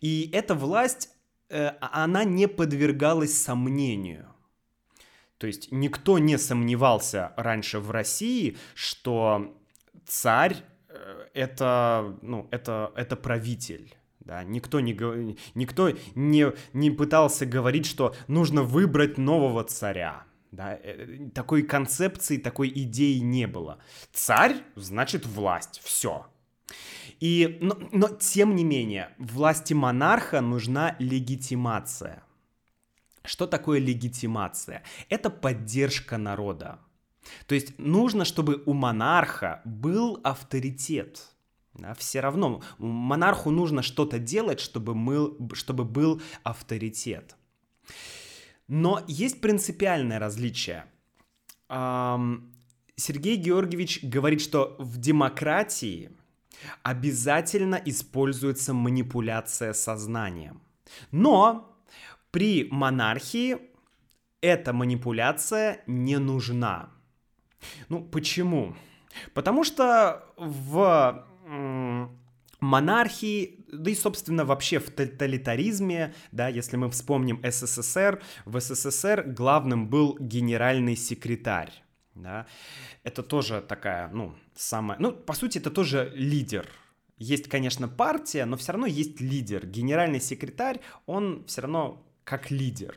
И 0.00 0.28
эта 0.32 0.54
власть, 0.54 1.10
э, 1.48 1.72
она 1.80 2.24
не 2.24 2.46
подвергалась 2.46 3.40
сомнению. 3.40 4.26
То 5.38 5.46
есть 5.46 5.72
никто 5.72 6.18
не 6.18 6.38
сомневался 6.38 7.32
раньше 7.36 7.80
в 7.80 7.90
России, 7.90 8.56
что 8.74 9.56
царь 10.06 10.56
э, 10.88 11.26
это, 11.34 12.16
ну, 12.22 12.48
это, 12.50 12.92
это 12.96 13.16
правитель. 13.16 13.94
Да, 14.20 14.42
никто 14.42 14.80
не, 14.80 15.36
никто 15.54 15.90
не, 16.14 16.52
не 16.72 16.90
пытался 16.90 17.44
говорить, 17.44 17.84
что 17.84 18.14
нужно 18.26 18.62
выбрать 18.62 19.18
нового 19.18 19.64
царя. 19.64 20.24
Да, 20.50 20.78
э, 20.82 21.28
такой 21.34 21.62
концепции, 21.62 22.38
такой 22.38 22.68
идеи 22.68 23.18
не 23.18 23.46
было. 23.46 23.78
Царь 24.12 24.56
значит 24.76 25.26
власть, 25.26 25.80
все. 25.84 26.26
И, 27.20 27.58
но, 27.60 27.76
но 27.92 28.08
тем 28.08 28.54
не 28.54 28.64
менее, 28.64 29.10
власти 29.18 29.74
монарха 29.74 30.40
нужна 30.40 30.96
легитимация. 30.98 32.22
Что 33.24 33.46
такое 33.46 33.78
легитимация? 33.78 34.82
Это 35.08 35.30
поддержка 35.30 36.18
народа. 36.18 36.78
То 37.46 37.54
есть 37.54 37.78
нужно, 37.78 38.24
чтобы 38.24 38.62
у 38.66 38.72
монарха 38.72 39.62
был 39.64 40.20
авторитет. 40.24 41.28
Да, 41.74 41.94
все 41.94 42.20
равно 42.20 42.62
монарху 42.78 43.50
нужно 43.50 43.82
что-то 43.82 44.18
делать, 44.18 44.60
чтобы, 44.60 44.94
мы, 44.94 45.36
чтобы 45.54 45.84
был 45.84 46.22
авторитет. 46.44 47.36
Но 48.68 49.02
есть 49.08 49.40
принципиальное 49.40 50.18
различие. 50.18 50.86
Сергей 51.68 53.36
Георгиевич 53.36 54.04
говорит, 54.04 54.40
что 54.40 54.76
в 54.78 54.98
демократии 54.98 56.12
обязательно 56.82 57.74
используется 57.84 58.72
манипуляция 58.72 59.72
сознанием. 59.72 60.62
Но 61.10 61.76
при 62.30 62.68
монархии 62.70 63.58
эта 64.40 64.72
манипуляция 64.72 65.82
не 65.88 66.18
нужна. 66.18 66.93
Ну, 67.88 68.02
почему? 68.02 68.74
Потому 69.32 69.64
что 69.64 70.24
в 70.36 71.26
монархии, 72.60 73.64
да 73.70 73.90
и, 73.90 73.94
собственно, 73.94 74.44
вообще 74.44 74.78
в 74.78 74.90
тоталитаризме, 74.90 76.14
да, 76.32 76.48
если 76.48 76.76
мы 76.76 76.90
вспомним 76.90 77.40
СССР, 77.42 78.22
в 78.44 78.60
СССР 78.60 79.24
главным 79.26 79.88
был 79.88 80.16
генеральный 80.18 80.96
секретарь, 80.96 81.72
да, 82.14 82.46
это 83.02 83.22
тоже 83.22 83.60
такая, 83.60 84.08
ну, 84.08 84.34
самая, 84.54 84.98
ну, 84.98 85.12
по 85.12 85.34
сути, 85.34 85.58
это 85.58 85.70
тоже 85.70 86.10
лидер, 86.14 86.66
есть, 87.18 87.48
конечно, 87.48 87.86
партия, 87.88 88.44
но 88.44 88.56
все 88.56 88.72
равно 88.72 88.86
есть 88.86 89.20
лидер. 89.20 89.66
Генеральный 89.66 90.20
секретарь, 90.20 90.80
он 91.06 91.44
все 91.46 91.62
равно 91.62 92.04
как 92.24 92.50
лидер. 92.50 92.96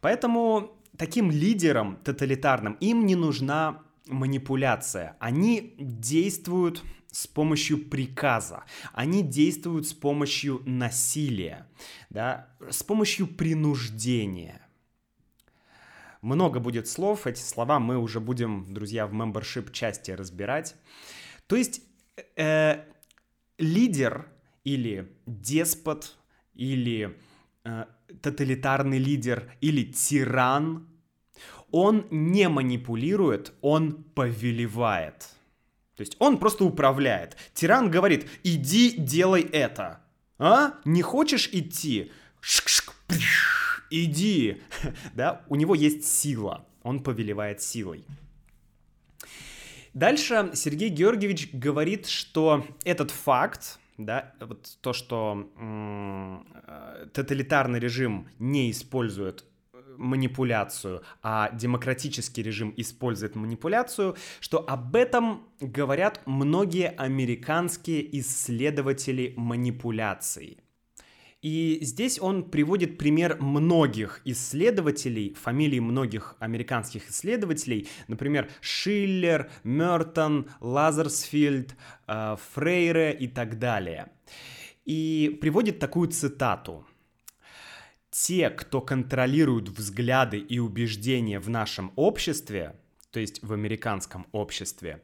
Поэтому 0.00 0.76
таким 0.96 1.30
лидерам 1.30 1.96
тоталитарным 2.04 2.74
им 2.74 3.06
не 3.06 3.16
нужна 3.16 3.82
манипуляция. 4.06 5.16
Они 5.20 5.74
действуют 5.78 6.82
с 7.10 7.26
помощью 7.26 7.88
приказа, 7.88 8.64
они 8.92 9.22
действуют 9.22 9.86
с 9.86 9.92
помощью 9.92 10.62
насилия, 10.64 11.68
да, 12.10 12.48
с 12.70 12.82
помощью 12.82 13.26
принуждения. 13.26 14.66
Много 16.22 16.60
будет 16.60 16.88
слов, 16.88 17.26
эти 17.26 17.40
слова 17.40 17.80
мы 17.80 17.98
уже 17.98 18.20
будем, 18.20 18.72
друзья, 18.72 19.06
в 19.06 19.12
membership 19.12 19.72
части 19.72 20.12
разбирать. 20.12 20.76
То 21.48 21.56
есть 21.56 21.82
э, 22.36 22.84
лидер 23.58 24.28
или 24.64 25.12
деспот 25.26 26.16
или 26.54 27.18
э, 27.64 27.86
тоталитарный 28.20 28.98
лидер 28.98 29.50
или 29.60 29.84
тиран, 29.84 30.88
он 31.70 32.06
не 32.10 32.48
манипулирует, 32.48 33.52
он 33.60 34.04
повелевает. 34.14 35.30
То 35.96 36.02
есть 36.02 36.16
он 36.18 36.38
просто 36.38 36.64
управляет. 36.64 37.36
Тиран 37.54 37.90
говорит, 37.90 38.28
иди 38.42 38.96
делай 38.96 39.42
это. 39.42 40.00
А? 40.38 40.74
Не 40.84 41.02
хочешь 41.02 41.48
идти? 41.52 42.10
Шк-шк, 42.40 42.92
иди. 43.90 44.60
да? 45.14 45.44
У 45.48 45.56
него 45.56 45.74
есть 45.74 46.04
сила. 46.04 46.66
Он 46.82 47.02
повелевает 47.02 47.62
силой. 47.62 48.04
Дальше 49.94 50.50
Сергей 50.54 50.88
Георгиевич 50.88 51.50
говорит, 51.52 52.06
что 52.06 52.66
этот 52.84 53.10
факт, 53.10 53.78
да, 53.98 54.34
вот 54.40 54.78
то, 54.80 54.92
что 54.92 55.50
э, 55.56 57.06
тоталитарный 57.12 57.78
режим 57.78 58.28
не 58.38 58.70
использует 58.70 59.44
манипуляцию, 59.98 61.02
а 61.22 61.50
демократический 61.52 62.42
режим 62.42 62.72
использует 62.76 63.36
манипуляцию, 63.36 64.16
что 64.40 64.58
об 64.58 64.96
этом 64.96 65.48
говорят 65.60 66.20
многие 66.26 66.88
американские 66.88 68.18
исследователи 68.18 69.34
манипуляций. 69.36 70.58
И 71.42 71.80
здесь 71.82 72.20
он 72.20 72.44
приводит 72.50 72.98
пример 72.98 73.36
многих 73.40 74.22
исследователей, 74.24 75.34
фамилии 75.34 75.80
многих 75.80 76.36
американских 76.38 77.10
исследователей, 77.10 77.88
например, 78.06 78.48
Шиллер, 78.60 79.50
Мертон, 79.64 80.48
Лазерсфилд, 80.60 81.74
э, 82.06 82.36
Фрейре 82.54 83.12
и 83.12 83.26
так 83.26 83.58
далее. 83.58 84.12
И 84.84 85.36
приводит 85.40 85.80
такую 85.80 86.10
цитату 86.10 86.86
те, 88.10 88.48
кто 88.48 88.80
контролируют 88.80 89.68
взгляды 89.68 90.38
и 90.38 90.60
убеждения 90.60 91.40
в 91.40 91.50
нашем 91.50 91.92
обществе, 91.96 92.76
то 93.10 93.18
есть 93.18 93.42
в 93.42 93.52
американском 93.52 94.26
обществе, 94.30 95.02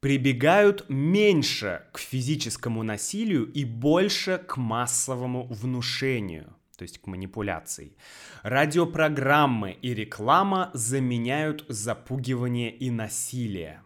прибегают 0.00 0.86
меньше 0.88 1.82
к 1.92 1.98
физическому 1.98 2.82
насилию 2.82 3.44
и 3.44 3.64
больше 3.64 4.38
к 4.38 4.56
массовому 4.56 5.46
внушению, 5.46 6.56
то 6.76 6.82
есть 6.82 6.98
к 6.98 7.06
манипуляции. 7.06 7.94
Радиопрограммы 8.42 9.72
и 9.82 9.94
реклама 9.94 10.70
заменяют 10.72 11.66
запугивание 11.68 12.74
и 12.74 12.90
насилие. 12.90 13.82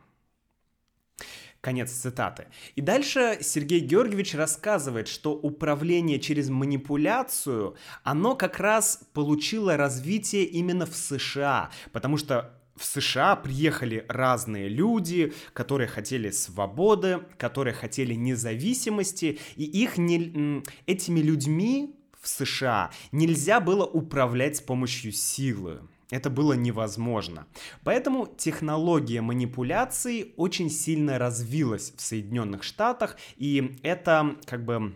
Конец 1.61 1.91
цитаты. 1.93 2.49
И 2.77 2.83
дальше 2.83 3.39
Сергей 3.41 3.81
Георгиевич 3.81 4.35
рассказывает, 4.35 5.09
что 5.09 5.33
управление 5.33 6.21
через 6.21 6.51
манипуляцию, 6.51 7.75
оно 8.03 8.37
как 8.37 8.61
раз 8.61 9.01
получило 9.15 9.79
развитие 9.79 10.45
именно 10.45 10.85
в 10.85 10.95
США, 10.95 11.71
потому 11.91 12.19
что 12.19 12.61
в 12.77 12.85
США 12.85 13.37
приехали 13.37 14.05
разные 14.09 14.69
люди, 14.69 15.33
которые 15.53 15.87
хотели 15.89 16.31
свободы, 16.31 17.21
которые 17.39 17.75
хотели 17.75 18.15
независимости, 18.15 19.39
и 19.57 19.65
их 19.65 19.97
не, 19.97 20.63
этими 20.87 21.21
людьми 21.21 21.95
в 22.21 22.29
США 22.29 22.91
нельзя 23.13 23.61
было 23.61 23.85
управлять 23.85 24.57
с 24.57 24.61
помощью 24.61 25.13
силы. 25.13 25.83
Это 26.11 26.31
было 26.31 26.53
невозможно. 26.53 27.47
Поэтому 27.83 28.27
технология 28.27 29.21
манипуляции 29.21 30.33
очень 30.37 30.71
сильно 30.71 31.19
развилась 31.19 31.93
в 31.97 32.01
Соединенных 32.01 32.63
Штатах, 32.63 33.17
и 33.37 33.79
это 33.83 34.37
как 34.47 34.65
бы 34.65 34.95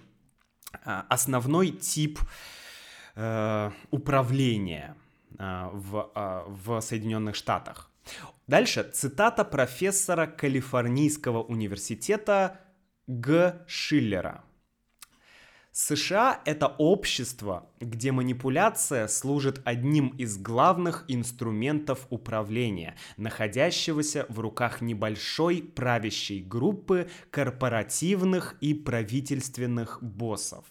а, 0.84 1.06
основной 1.08 1.70
тип 1.70 2.20
э, 3.16 3.70
управления 3.90 4.96
в, 5.38 6.10
э, 6.14 6.42
в 6.46 6.80
Соединенных 6.80 7.34
Штатах. 7.34 7.90
Дальше 8.46 8.82
цитата 8.82 9.44
профессора 9.44 10.26
Калифорнийского 10.26 11.42
университета 11.42 12.60
Г. 13.06 13.64
Шиллера– 13.66 14.44
США— 15.80 16.40
это 16.44 16.66
общество, 16.66 17.70
где 17.78 18.10
манипуляция 18.10 19.06
служит 19.06 19.60
одним 19.64 20.08
из 20.08 20.36
главных 20.36 21.04
инструментов 21.06 22.08
управления, 22.10 22.96
находящегося 23.16 24.26
в 24.28 24.40
руках 24.40 24.80
небольшой 24.80 25.62
правящей 25.62 26.42
группы 26.42 27.08
корпоративных 27.30 28.56
и 28.60 28.74
правительственных 28.74 30.02
боссов. 30.02 30.64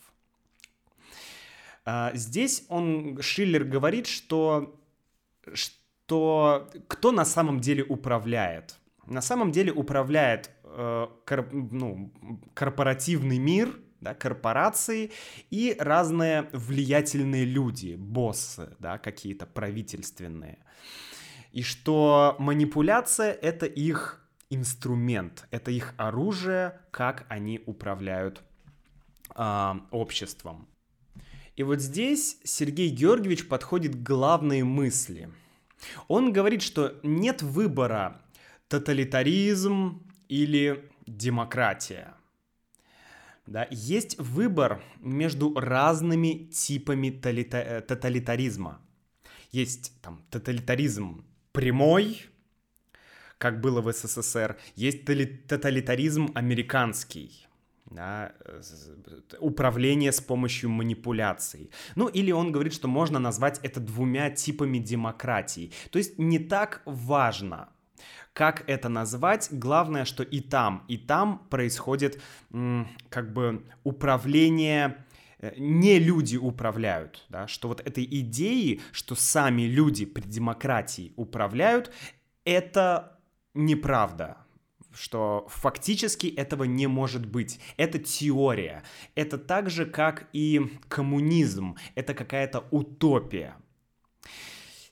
А, 1.89 2.12
здесь 2.13 2.65
он, 2.67 3.21
Шиллер 3.21 3.63
говорит, 3.63 4.08
что, 4.08 4.78
что 5.54 6.69
кто 6.89 7.13
на 7.13 7.23
самом 7.23 7.62
деле 7.62 7.86
управляет? 7.86 8.76
На 9.06 9.21
самом 9.21 9.54
деле 9.54 9.71
управляет 9.71 10.52
э, 10.65 11.08
кор, 11.26 11.50
ну, 11.54 12.12
корпоративный 12.54 13.38
мир— 13.38 13.80
да, 14.02 14.13
корпорации 14.13 15.12
и 15.50 15.78
разные 15.80 16.50
влиятельные 16.52 17.45
люди, 17.45 17.95
боссы, 17.95 18.76
да, 18.80 18.97
какие-то 18.97 19.45
правительственные. 19.45 20.60
И 21.54 21.63
что 21.63 22.36
манипуляция— 22.38 23.32
это 23.41 23.65
их 23.65 24.21
инструмент, 24.50 25.47
это 25.52 25.71
их 25.71 25.93
оружие, 25.95 26.82
как 26.91 27.26
они 27.30 27.62
управляют 27.65 28.43
э, 29.36 29.73
обществом. 29.91 30.67
И 31.57 31.63
вот 31.63 31.81
здесь 31.81 32.37
Сергей 32.45 32.89
Георгиевич 32.89 33.49
подходит 33.49 33.95
к 33.95 34.03
главной 34.03 34.63
мысли. 34.63 35.29
Он 36.07 36.31
говорит, 36.31 36.61
что 36.61 36.97
нет 37.03 37.41
выбора 37.41 38.21
тоталитаризм 38.69 40.01
или 40.29 40.89
демократия 41.05 42.17
да, 43.47 43.65
есть 43.71 44.19
выбор 44.19 44.83
между 44.99 45.53
разными 45.53 46.49
типами 46.51 47.09
толита- 47.09 47.63
э, 47.63 47.81
тоталитаризма. 47.81 48.79
Есть 49.51 49.93
там 50.01 50.21
тоталитаризм 50.29 51.25
прямой, 51.53 52.25
как 53.37 53.61
было 53.61 53.81
в 53.81 53.91
СССР, 53.91 54.57
есть 54.75 55.05
тоталитаризм 55.05 56.31
американский, 56.35 57.46
да, 57.89 58.34
управление 59.39 60.12
с 60.12 60.21
помощью 60.21 60.69
манипуляций. 60.69 61.71
Ну 61.95 62.08
или 62.08 62.32
он 62.32 62.52
говорит, 62.52 62.73
что 62.73 62.88
можно 62.88 63.19
назвать 63.19 63.60
это 63.63 63.80
двумя 63.80 64.30
типами 64.30 64.80
демократии. 64.80 65.71
То 65.91 65.97
есть 65.97 66.17
не 66.19 66.39
так 66.39 66.82
важно, 66.86 67.69
как 68.34 68.63
это 68.69 68.89
назвать, 68.89 69.47
главное, 69.52 70.06
что 70.06 70.23
и 70.23 70.41
там, 70.41 70.84
и 70.88 70.97
там 70.97 71.39
происходит 71.50 72.21
как 73.10 73.34
бы 73.34 73.65
управление 73.84 75.06
э, 75.39 75.54
не 75.58 75.97
люди 75.97 76.38
управляют, 76.38 77.26
да, 77.30 77.47
что 77.47 77.67
вот 77.67 77.82
этой 77.82 78.04
идеи, 78.04 78.82
что 78.91 79.15
сами 79.15 79.63
люди 79.63 80.06
при 80.06 80.21
демократии 80.21 81.13
управляют, 81.15 81.91
это 82.45 83.19
неправда, 83.56 84.38
что 84.97 85.45
фактически 85.49 86.27
этого 86.27 86.63
не 86.63 86.88
может 86.88 87.25
быть. 87.25 87.60
Это 87.77 87.99
теория. 87.99 88.83
Это 89.15 89.38
так 89.38 89.69
же, 89.69 89.86
как 89.86 90.27
и 90.33 90.62
коммунизм. 90.89 91.75
Это 91.95 92.13
какая-то 92.13 92.65
утопия. 92.71 93.55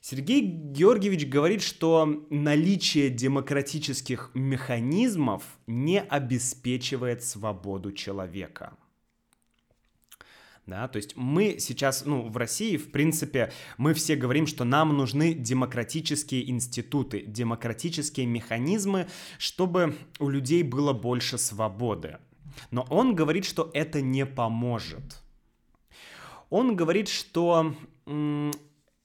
Сергей 0.00 0.40
Георгиевич 0.40 1.26
говорит, 1.26 1.62
что 1.62 2.24
наличие 2.30 3.10
демократических 3.10 4.30
механизмов 4.34 5.42
не 5.66 6.00
обеспечивает 6.00 7.24
свободу 7.24 7.90
человека. 7.90 8.76
Да, 10.66 10.88
то 10.88 10.96
есть 10.96 11.16
мы 11.16 11.58
сейчас, 11.60 12.04
ну, 12.04 12.28
в 12.28 12.36
России, 12.36 12.76
в 12.76 12.90
принципе, 12.90 13.52
мы 13.78 13.94
все 13.94 14.16
говорим, 14.16 14.48
что 14.48 14.64
нам 14.64 14.96
нужны 14.96 15.32
демократические 15.32 16.50
институты, 16.50 17.22
демократические 17.24 18.26
механизмы, 18.26 19.06
чтобы 19.38 19.96
у 20.18 20.28
людей 20.28 20.64
было 20.64 20.92
больше 20.92 21.38
свободы. 21.38 22.18
Но 22.72 22.84
он 22.90 23.14
говорит, 23.14 23.44
что 23.44 23.70
это 23.74 24.00
не 24.00 24.26
поможет. 24.26 25.22
Он 26.50 26.74
говорит, 26.74 27.08
что 27.08 27.72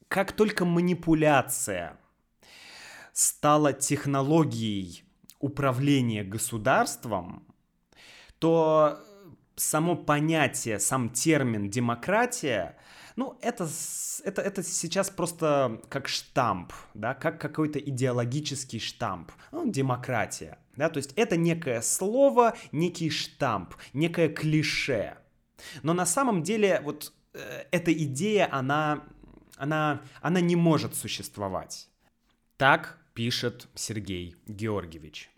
как 0.08 0.32
только 0.32 0.64
манипуляция 0.64 1.96
стала 3.12 3.72
технологией 3.72 5.04
управления 5.38 6.24
государством, 6.24 7.46
то 8.40 8.98
само 9.62 9.96
понятие, 9.96 10.78
сам 10.78 11.10
термин 11.10 11.70
демократия, 11.70 12.76
ну, 13.16 13.38
это, 13.42 13.68
это, 14.24 14.42
это 14.42 14.62
сейчас 14.62 15.10
просто 15.10 15.82
как 15.88 16.08
штамп, 16.08 16.72
да, 16.94 17.14
как 17.14 17.40
какой-то 17.40 17.78
идеологический 17.78 18.78
штамп, 18.78 19.32
ну, 19.50 19.70
демократия, 19.70 20.58
да, 20.76 20.88
то 20.88 20.98
есть 20.98 21.12
это 21.16 21.36
некое 21.36 21.82
слово, 21.82 22.54
некий 22.72 23.10
штамп, 23.10 23.74
некое 23.92 24.28
клише. 24.28 25.18
Но 25.82 25.92
на 25.92 26.06
самом 26.06 26.42
деле 26.42 26.80
вот 26.82 27.12
э, 27.34 27.64
эта 27.70 27.92
идея, 27.92 28.48
она 28.50 29.04
она, 29.62 30.02
она 30.20 30.40
не 30.40 30.56
может 30.56 30.96
существовать. 30.96 31.88
Так 32.56 32.98
пишет 33.14 33.68
Сергей 33.76 34.34
Георгиевич. 34.46 35.30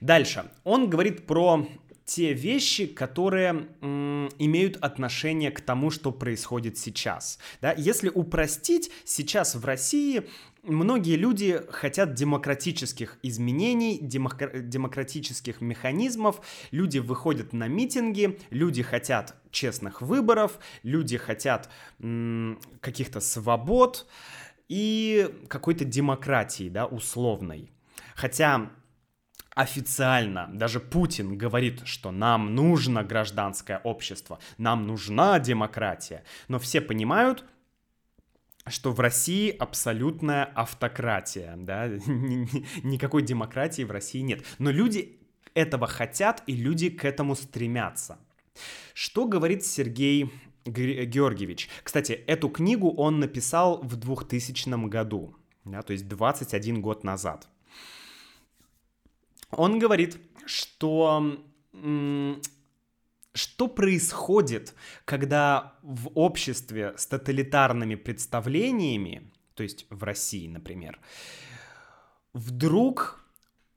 Дальше. 0.00 0.50
Он 0.62 0.88
говорит 0.88 1.26
про 1.26 1.66
те 2.08 2.32
вещи, 2.32 2.86
которые 2.86 3.68
м, 3.82 4.30
имеют 4.38 4.78
отношение 4.78 5.50
к 5.50 5.60
тому, 5.60 5.90
что 5.90 6.10
происходит 6.10 6.78
сейчас. 6.78 7.38
Да? 7.60 7.74
Если 7.76 8.08
упростить, 8.08 8.90
сейчас 9.04 9.54
в 9.54 9.64
России 9.66 10.26
многие 10.62 11.16
люди 11.16 11.60
хотят 11.68 12.14
демократических 12.14 13.18
изменений, 13.22 13.98
демокр- 14.00 14.58
демократических 14.58 15.60
механизмов. 15.60 16.40
Люди 16.70 16.98
выходят 16.98 17.52
на 17.52 17.68
митинги, 17.68 18.40
люди 18.48 18.82
хотят 18.82 19.34
честных 19.50 20.00
выборов, 20.00 20.58
люди 20.82 21.18
хотят 21.18 21.68
каких-то 22.80 23.20
свобод 23.20 24.06
и 24.66 25.30
какой-то 25.48 25.84
демократии, 25.84 26.70
да, 26.70 26.86
условной. 26.86 27.70
Хотя 28.14 28.70
официально 29.58 30.48
даже 30.52 30.78
Путин 30.78 31.36
говорит, 31.36 31.80
что 31.84 32.12
нам 32.12 32.54
нужно 32.54 33.02
гражданское 33.02 33.80
общество, 33.82 34.38
нам 34.56 34.86
нужна 34.86 35.40
демократия. 35.40 36.22
Но 36.46 36.60
все 36.60 36.80
понимают, 36.80 37.44
что 38.68 38.92
в 38.92 39.00
России 39.00 39.50
абсолютная 39.50 40.44
автократия, 40.44 41.56
да, 41.56 41.88
никакой 42.84 43.22
демократии 43.22 43.82
в 43.82 43.90
России 43.90 44.20
нет. 44.20 44.44
Но 44.60 44.70
люди 44.70 45.18
этого 45.54 45.88
хотят, 45.88 46.44
и 46.46 46.54
люди 46.54 46.88
к 46.88 47.04
этому 47.04 47.34
стремятся. 47.34 48.18
Что 48.94 49.26
говорит 49.26 49.64
Сергей 49.64 50.30
Георгиевич? 50.66 51.68
Кстати, 51.82 52.12
эту 52.12 52.48
книгу 52.48 52.94
он 52.94 53.18
написал 53.18 53.80
в 53.82 53.96
2000 53.96 54.88
году, 54.88 55.34
да, 55.64 55.82
то 55.82 55.92
есть 55.92 56.06
21 56.06 56.80
год 56.80 57.02
назад 57.02 57.48
он 59.50 59.78
говорит, 59.78 60.18
что 60.46 61.38
что 63.34 63.68
происходит, 63.68 64.74
когда 65.04 65.78
в 65.82 66.10
обществе 66.14 66.94
с 66.96 67.06
тоталитарными 67.06 67.94
представлениями, 67.94 69.30
то 69.54 69.62
есть 69.62 69.86
в 69.90 70.02
России, 70.02 70.48
например, 70.48 70.98
вдруг 72.32 73.24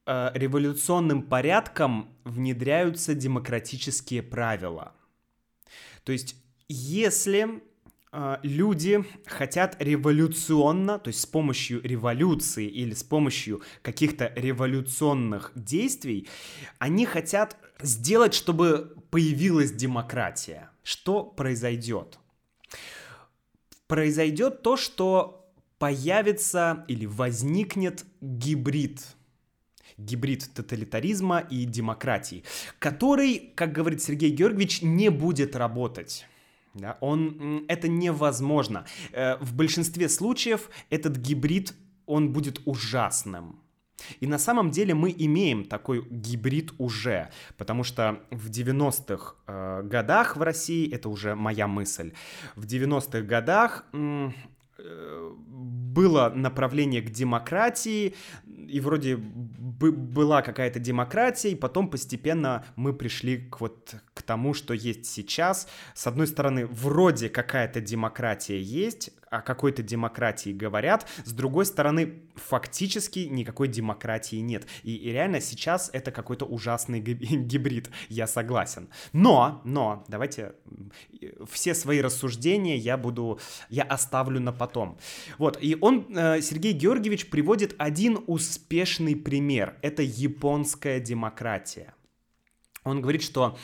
э, 0.06 0.32
революционным 0.34 1.24
порядком 1.24 2.10
внедряются 2.24 3.14
демократические 3.14 4.24
правила. 4.24 4.94
То 6.04 6.12
есть 6.12 6.36
если 6.68 7.62
люди 8.44 9.06
хотят 9.26 9.76
революционно, 9.80 11.00
то 11.00 11.08
есть 11.08 11.22
с 11.22 11.26
помощью 11.26 11.82
революции 11.82 12.68
или 12.68 12.94
с 12.94 13.04
помощью 13.04 13.62
каких-то 13.82 14.32
революционных 14.36 15.52
действий, 15.56 16.28
они 16.78 17.06
хотят 17.06 17.58
сделать, 17.82 18.34
чтобы 18.34 18.96
появилась 19.12 19.72
демократия. 19.72 20.70
Что 20.84 21.24
произойдет? 21.24 22.20
Произойдет 23.88 24.62
то, 24.62 24.78
что 24.78 25.54
появится 25.80 26.86
или 26.88 27.06
возникнет 27.06 28.06
гибрид 28.22 29.02
гибрид 29.98 30.50
тоталитаризма 30.54 31.40
и 31.40 31.66
демократии, 31.66 32.44
который, 32.80 33.52
как 33.56 33.72
говорит 33.72 34.02
Сергей 34.02 34.32
Георгиевич, 34.32 34.82
не 34.82 35.10
будет 35.10 35.56
работать. 35.56 36.26
Да, 36.74 36.98
он, 37.02 37.66
это 37.68 37.88
невозможно. 37.88 38.86
Э, 39.12 39.38
в 39.42 39.54
большинстве 39.54 40.08
случаев 40.08 40.70
этот 40.90 41.18
гибрид, 41.18 41.74
он 42.06 42.32
будет 42.32 42.62
ужасным. 42.66 43.62
И 44.20 44.28
на 44.28 44.40
самом 44.40 44.72
деле 44.72 44.94
мы 44.94 45.14
имеем 45.16 45.66
такой 45.66 46.06
гибрид 46.10 46.74
уже, 46.78 47.30
потому 47.58 47.84
что 47.84 48.22
в 48.32 48.50
90-х 48.50 49.36
э, 49.48 49.84
годах 49.84 50.38
в 50.38 50.42
России, 50.42 50.92
это 50.92 51.10
уже 51.10 51.36
моя 51.36 51.68
мысль, 51.68 52.14
в 52.56 52.66
90-х 52.66 53.22
годах 53.22 53.86
было 55.92 56.32
направление 56.34 57.02
к 57.02 57.10
демократии, 57.10 58.16
и 58.46 58.80
вроде 58.80 59.18
бы 59.18 59.92
была 59.92 60.42
какая-то 60.42 60.80
демократия, 60.80 61.52
и 61.52 61.56
потом 61.56 61.90
постепенно 61.90 62.66
мы 62.76 62.94
пришли 62.94 63.38
к 63.38 63.60
вот 63.60 63.96
к 64.14 64.22
тому, 64.22 64.54
что 64.54 64.74
есть 64.74 65.06
сейчас. 65.06 65.68
С 65.94 66.08
одной 66.08 66.28
стороны, 66.28 66.66
вроде 66.66 67.30
какая-то 67.30 67.82
демократия 67.82 68.62
есть, 68.62 69.12
о 69.32 69.42
какой-то 69.42 69.82
демократии 69.82 70.52
говорят, 70.52 71.08
с 71.24 71.32
другой 71.32 71.66
стороны, 71.66 72.22
фактически 72.36 73.20
никакой 73.20 73.70
демократии 73.70 74.36
нет. 74.36 74.68
И, 74.84 74.94
и 74.94 75.12
реально 75.12 75.40
сейчас 75.40 75.90
это 75.94 76.12
какой-то 76.12 76.46
ужасный 76.46 77.00
гибрид, 77.02 77.90
я 78.10 78.28
согласен. 78.28 78.90
Но, 79.14 79.62
но, 79.64 80.04
давайте 80.10 80.54
все 81.50 81.74
свои 81.74 82.02
рассуждения 82.02 82.76
я 82.76 82.98
буду, 82.98 83.40
я 83.70 83.84
оставлю 83.84 84.42
на 84.42 84.52
потом. 84.52 84.98
Вот, 85.38 85.58
и 85.62 85.78
он, 85.80 86.08
э, 86.10 86.42
Сергей 86.42 86.74
Георгиевич, 86.74 87.30
приводит 87.30 87.74
один 87.78 88.20
успешный 88.28 89.16
пример. 89.16 89.78
Это 89.82 90.04
японская 90.04 91.00
демократия. 91.00 91.96
Он 92.84 93.00
говорит, 93.00 93.24
что 93.24 93.58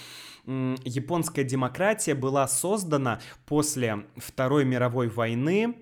японская 0.47 1.43
демократия 1.43 2.15
была 2.15 2.47
создана 2.47 3.19
после 3.45 4.05
Второй 4.15 4.63
мировой 4.65 5.09
войны 5.09 5.75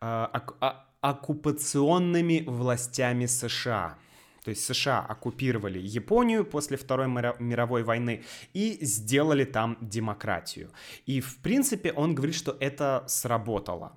а, 0.00 0.86
оккупационными 1.00 2.44
властями 2.46 3.26
США. 3.26 3.98
То 4.44 4.50
есть 4.50 4.64
США 4.64 5.00
оккупировали 5.00 5.78
Японию 5.78 6.44
после 6.44 6.76
Второй 6.76 7.06
мировой 7.06 7.84
войны 7.84 8.24
и 8.52 8.78
сделали 8.84 9.44
там 9.44 9.78
демократию. 9.80 10.70
И 11.06 11.20
в 11.20 11.38
принципе 11.38 11.92
он 11.92 12.14
говорит, 12.14 12.34
что 12.34 12.56
это 12.60 13.04
сработало. 13.06 13.96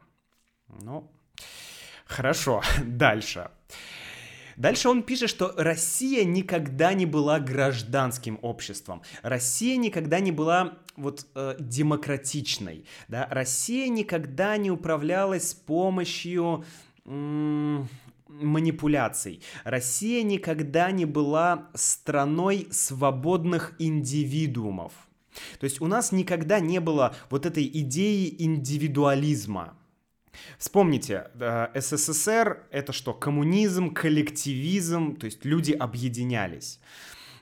Ну, 0.67 1.11
хорошо, 2.05 2.61
дальше. 2.83 3.39
Дальше 3.39 3.51
он 4.89 5.03
пишет, 5.03 5.29
что 5.29 5.53
Россия 5.57 6.23
никогда 6.23 6.93
не 6.93 7.05
была 7.05 7.39
гражданским 7.39 8.39
обществом. 8.41 9.01
Россия 9.21 9.77
никогда 9.77 10.19
не 10.19 10.31
была 10.31 10.77
вот 10.95 11.27
э, 11.35 11.55
демократичной. 11.59 12.85
Да? 13.07 13.27
Россия 13.29 13.89
никогда 13.89 14.57
не 14.57 14.71
управлялась 14.71 15.49
с 15.49 15.53
помощью... 15.53 16.63
Манипуляций. 18.27 19.41
Россия 19.63 20.23
никогда 20.23 20.91
не 20.91 21.05
была 21.05 21.69
страной 21.73 22.67
свободных 22.71 23.75
индивидуумов. 23.79 24.91
То 25.59 25.65
есть 25.65 25.81
у 25.81 25.87
нас 25.87 26.11
никогда 26.11 26.59
не 26.59 26.79
было 26.79 27.15
вот 27.29 27.45
этой 27.45 27.65
идеи 27.65 28.35
индивидуализма. 28.37 29.77
Вспомните, 30.57 31.27
э, 31.39 31.67
СССР 31.79 32.63
это 32.71 32.93
что? 32.93 33.13
Коммунизм, 33.13 33.93
коллективизм, 33.93 35.15
то 35.15 35.25
есть 35.25 35.45
люди 35.45 35.71
объединялись. 35.71 36.79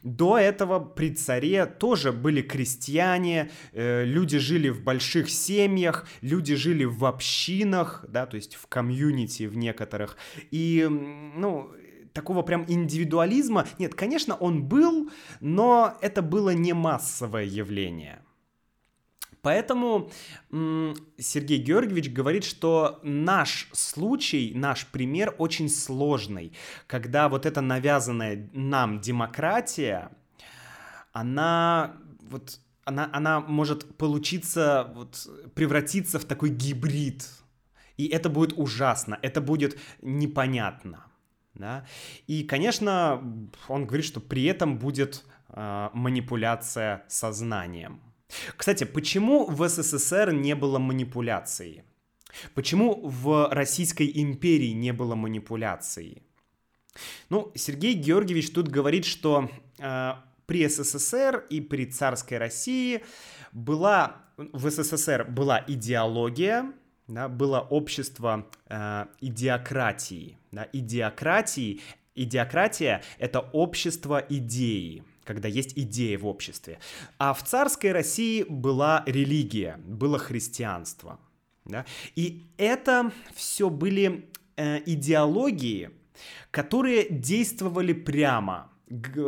До 0.03 0.37
этого 0.37 0.79
при 0.79 1.11
царе 1.11 1.65
тоже 1.65 2.11
были 2.11 2.41
крестьяне, 2.41 3.51
э, 3.71 4.03
люди 4.03 4.37
жили 4.37 4.67
в 4.67 4.83
больших 4.83 5.29
семьях, 5.29 6.05
люди 6.21 6.55
жили 6.55 6.83
в 6.83 7.05
общинах, 7.05 8.03
да, 8.09 8.25
то 8.25 8.35
есть 8.35 8.55
в 8.55 8.67
комьюнити 8.67 9.43
в 9.43 9.55
некоторых. 9.55 10.17
И, 10.51 10.85
ну, 10.89 11.71
такого 12.11 12.41
прям 12.41 12.65
индивидуализма, 12.67 13.65
нет, 13.79 13.95
конечно, 13.95 14.35
он 14.35 14.63
был, 14.63 15.09
но 15.39 15.97
это 16.01 16.21
было 16.21 16.49
не 16.49 16.73
массовое 16.73 17.45
явление. 17.45 18.21
Поэтому 19.43 20.09
Сергей 21.17 21.59
Георгиевич 21.59 22.09
говорит, 22.09 22.45
что 22.45 23.01
наш 23.03 23.67
случай, 23.73 24.53
наш 24.55 24.87
пример 24.87 25.35
очень 25.37 25.67
сложный, 25.67 26.53
когда 26.87 27.27
вот 27.27 27.45
эта 27.45 27.59
навязанная 27.59 28.49
нам 28.53 29.01
демократия, 29.01 30.11
она 31.11 31.97
вот 32.21 32.59
она, 32.85 33.09
она 33.13 33.39
может 33.41 33.97
получиться, 33.97 34.91
вот, 34.95 35.27
превратиться 35.55 36.19
в 36.19 36.25
такой 36.25 36.49
гибрид. 36.49 37.29
И 37.97 38.07
это 38.07 38.29
будет 38.29 38.53
ужасно, 38.57 39.19
это 39.21 39.39
будет 39.41 39.77
непонятно. 40.01 41.05
Да? 41.53 41.85
И, 42.27 42.43
конечно, 42.43 43.21
он 43.67 43.85
говорит, 43.85 44.05
что 44.05 44.19
при 44.19 44.45
этом 44.45 44.79
будет 44.79 45.23
э, 45.49 45.89
манипуляция 45.93 47.05
сознанием. 47.07 48.01
Кстати, 48.57 48.83
почему 48.83 49.45
в 49.45 49.67
СССР 49.67 50.31
не 50.31 50.55
было 50.55 50.79
манипуляции? 50.79 51.83
Почему 52.53 52.99
в 53.03 53.49
Российской 53.51 54.11
империи 54.13 54.71
не 54.71 54.91
было 54.91 55.15
манипуляции? 55.15 56.23
Ну, 57.29 57.51
Сергей 57.55 57.93
Георгиевич 57.93 58.51
тут 58.51 58.67
говорит, 58.67 59.05
что 59.05 59.49
э, 59.79 60.13
при 60.45 60.67
СССР 60.67 61.45
и 61.49 61.61
при 61.61 61.85
царской 61.85 62.37
России 62.37 63.03
была 63.51 64.23
в 64.37 64.69
СССР 64.69 65.25
была 65.25 65.63
идеология, 65.67 66.71
да, 67.07 67.27
было 67.27 67.59
общество 67.59 68.47
э, 68.67 69.05
идеократии. 69.21 70.37
Да, 70.51 70.67
идеократии, 70.71 71.81
идеократия— 72.15 73.03
это 73.19 73.39
общество 73.39 74.23
идеи 74.29 75.03
когда 75.23 75.47
есть 75.47 75.73
идея 75.77 76.17
в 76.17 76.25
обществе. 76.27 76.79
А 77.17 77.33
в 77.33 77.43
царской 77.43 77.91
России 77.91 78.45
была 78.47 79.03
религия, 79.05 79.79
было 79.85 80.17
христианство. 80.17 81.19
Да? 81.65 81.85
И 82.15 82.45
это 82.57 83.11
все 83.33 83.69
были 83.69 84.29
э, 84.57 84.81
идеологии, 84.85 85.91
которые 86.51 87.07
действовали 87.09 87.93
прямо, 87.93 88.71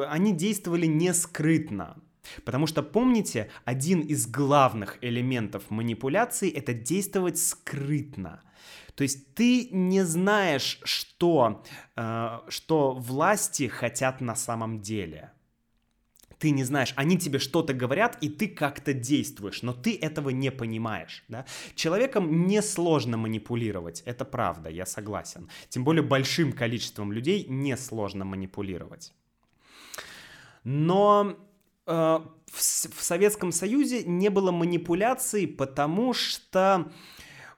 они 0.10 0.34
действовали 0.34 0.86
не 0.86 1.14
скрытно. 1.14 1.98
Потому 2.44 2.68
что, 2.68 2.82
помните, 2.82 3.50
один 3.66 4.02
из 4.02 4.28
главных 4.28 4.98
элементов 5.02 5.70
манипуляции— 5.70 6.50
это 6.52 6.74
действовать 6.74 7.38
скрытно. 7.38 8.42
То 8.96 9.04
есть 9.04 9.36
ты 9.36 9.70
не 9.72 10.04
знаешь, 10.04 10.80
что, 10.84 11.64
э, 11.96 12.40
что 12.48 12.94
власти 12.94 13.68
хотят 13.68 14.22
на 14.22 14.36
самом 14.36 14.82
деле 14.82 15.32
ты 16.40 16.52
не 16.52 16.64
знаешь, 16.64 16.94
они 16.96 17.18
тебе 17.18 17.40
что-то 17.40 17.74
говорят, 17.74 18.18
и 18.22 18.30
ты 18.30 18.48
как-то 18.48 18.94
действуешь, 18.94 19.62
но 19.62 19.74
ты 19.74 19.98
этого 19.98 20.30
не 20.30 20.52
понимаешь, 20.52 21.24
да? 21.28 21.46
Человеком 21.76 22.48
несложно 22.48 23.18
манипулировать, 23.18 24.02
это 24.06 24.26
правда, 24.26 24.70
я 24.70 24.86
согласен. 24.86 25.50
Тем 25.70 25.84
более 25.84 26.04
большим 26.04 26.52
количеством 26.52 27.12
людей 27.12 27.46
несложно 27.48 28.26
манипулировать. 28.26 29.14
Но 30.64 31.38
э, 31.86 31.92
в, 31.92 32.58
в 32.58 33.04
Советском 33.04 33.52
Союзе 33.52 34.04
не 34.04 34.30
было 34.30 34.52
манипуляций, 34.52 35.48
потому 35.48 36.14
что 36.14 36.92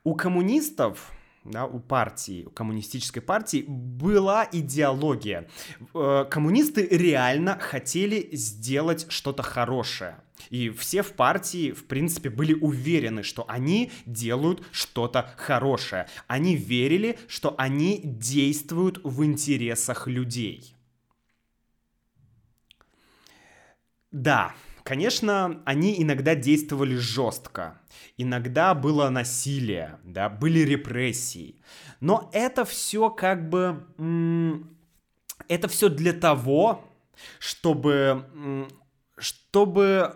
у 0.04 0.16
коммунистов 0.16 1.12
да, 1.50 1.66
у 1.66 1.80
партии, 1.80 2.46
у 2.46 2.50
коммунистической 2.50 3.22
партии 3.22 3.64
была 3.68 4.48
идеология. 4.52 5.48
Э, 5.94 6.26
коммунисты 6.30 6.88
реально 6.90 7.58
хотели 7.60 8.30
сделать 8.36 9.06
что-то 9.10 9.44
хорошее. 9.44 10.18
И 10.50 10.70
все 10.70 11.02
в 11.02 11.14
партии, 11.14 11.72
в 11.72 11.86
принципе, 11.86 12.30
были 12.30 12.54
уверены, 12.54 13.24
что 13.24 13.46
они 13.48 13.92
делают 14.06 14.64
что-то 14.72 15.34
хорошее. 15.38 16.08
Они 16.28 16.56
верили, 16.56 17.18
что 17.28 17.56
они 17.58 18.02
действуют 18.04 19.00
в 19.04 19.24
интересах 19.24 20.08
людей. 20.08 20.74
Да, 24.12 24.54
Конечно, 24.88 25.62
они 25.66 26.02
иногда 26.02 26.34
действовали 26.34 26.96
жестко, 26.96 27.78
иногда 28.16 28.74
было 28.74 29.10
насилие, 29.10 30.00
да, 30.06 30.30
были 30.30 30.60
репрессии, 30.60 31.62
но 32.00 32.30
это 32.32 32.64
все 32.64 33.10
как 33.10 33.50
бы, 33.50 33.84
это 35.50 35.68
все 35.68 35.90
для 35.90 36.14
того, 36.14 36.90
чтобы, 37.38 38.70
чтобы 39.18 40.16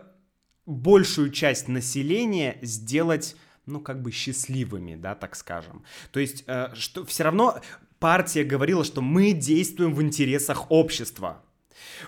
большую 0.65 1.31
часть 1.31 1.67
населения 1.67 2.57
сделать 2.62 3.36
ну, 3.65 3.81
как 3.81 4.01
бы 4.01 4.12
счастливыми, 4.12 4.95
да, 4.95 5.15
так 5.15 5.36
скажем. 5.36 5.84
То 6.13 6.21
есть, 6.21 6.45
э, 6.47 6.69
что 6.75 7.05
все 7.05 7.25
равно 7.25 7.60
партия 7.99 8.45
говорила, 8.45 8.86
что 8.86 9.01
мы 9.01 9.34
действуем 9.34 9.93
в 9.93 10.01
интересах 10.01 10.71
общества. 10.71 11.43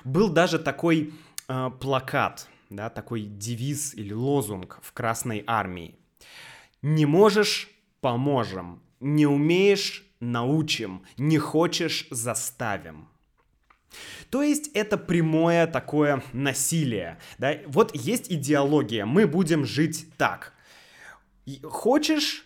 Был 0.05 0.29
даже 0.29 0.59
такой 0.59 1.13
э, 1.49 1.69
плакат, 1.81 2.47
да, 2.75 2.89
такой 2.89 3.21
девиз 3.23 3.93
или 3.93 4.13
лозунг 4.13 4.79
в 4.81 4.93
Красной 4.93 5.43
Армии. 5.47 5.95
Не 6.81 7.05
можешь– 7.05 7.69
поможем, 8.01 8.81
не 8.99 9.25
умеешь– 9.25 10.05
научим, 10.19 11.03
не 11.17 11.37
хочешь– 11.37 12.07
заставим. 12.11 13.07
То 14.29 14.41
есть 14.41 14.69
это 14.73 14.97
прямое 14.97 15.67
такое 15.67 16.23
насилие. 16.33 17.19
Да? 17.37 17.59
Вот 17.67 17.95
есть 17.95 18.31
идеология, 18.31 19.05
мы 19.05 19.27
будем 19.27 19.65
жить 19.65 20.07
так. 20.17 20.53
Хочешь? 21.63 22.45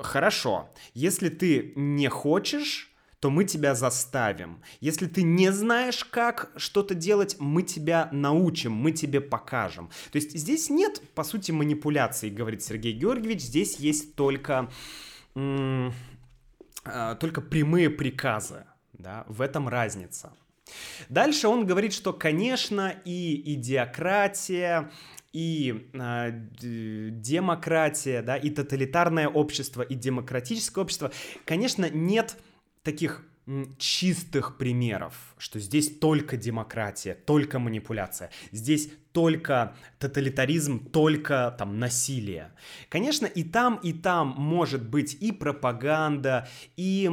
Хорошо. 0.00 0.70
Если 0.94 1.28
ты 1.28 1.72
не 1.76 2.08
хочешь, 2.08 2.91
то 3.22 3.30
мы 3.30 3.44
тебя 3.44 3.76
заставим. 3.76 4.60
Если 4.80 5.06
ты 5.06 5.22
не 5.22 5.52
знаешь, 5.52 6.04
как 6.04 6.50
что-то 6.56 6.96
делать, 6.96 7.36
мы 7.38 7.62
тебя 7.62 8.08
научим, 8.10 8.72
мы 8.72 8.90
тебе 8.90 9.20
покажем. 9.20 9.90
То 10.10 10.16
есть 10.16 10.36
здесь 10.36 10.68
нет, 10.68 11.00
по 11.14 11.22
сути, 11.22 11.52
манипуляций, 11.52 12.30
говорит 12.30 12.64
Сергей 12.64 12.92
Георгиевич, 12.92 13.42
здесь 13.42 13.76
есть 13.76 14.16
только, 14.16 14.68
э, 15.36 15.90
только 17.20 17.40
прямые 17.40 17.90
приказы. 17.90 18.64
Да? 18.92 19.24
В 19.28 19.40
этом 19.40 19.68
разница. 19.68 20.32
Дальше 21.08 21.46
он 21.46 21.64
говорит, 21.64 21.92
что, 21.92 22.12
конечно, 22.12 22.92
и 23.04 23.54
идиократия, 23.54 24.90
и 25.32 25.88
э, 25.92 26.30
демократия, 26.60 28.20
да, 28.22 28.36
и 28.36 28.50
тоталитарное 28.50 29.28
общество, 29.28 29.82
и 29.82 29.94
демократическое 29.94 30.80
общество, 30.80 31.12
конечно, 31.44 31.88
нет 31.88 32.36
таких 32.82 33.24
чистых 33.76 34.56
примеров, 34.56 35.34
что 35.36 35.58
здесь 35.58 35.98
только 35.98 36.36
демократия, 36.36 37.14
только 37.14 37.58
манипуляция, 37.58 38.30
здесь 38.52 38.88
только 39.10 39.74
тоталитаризм, 39.98 40.90
только 40.90 41.54
там 41.58 41.78
насилие. 41.78 42.52
Конечно, 42.88 43.26
и 43.26 43.42
там, 43.42 43.76
и 43.82 43.92
там 43.92 44.28
может 44.38 44.88
быть 44.88 45.14
и 45.20 45.32
пропаганда, 45.32 46.48
и 46.76 47.10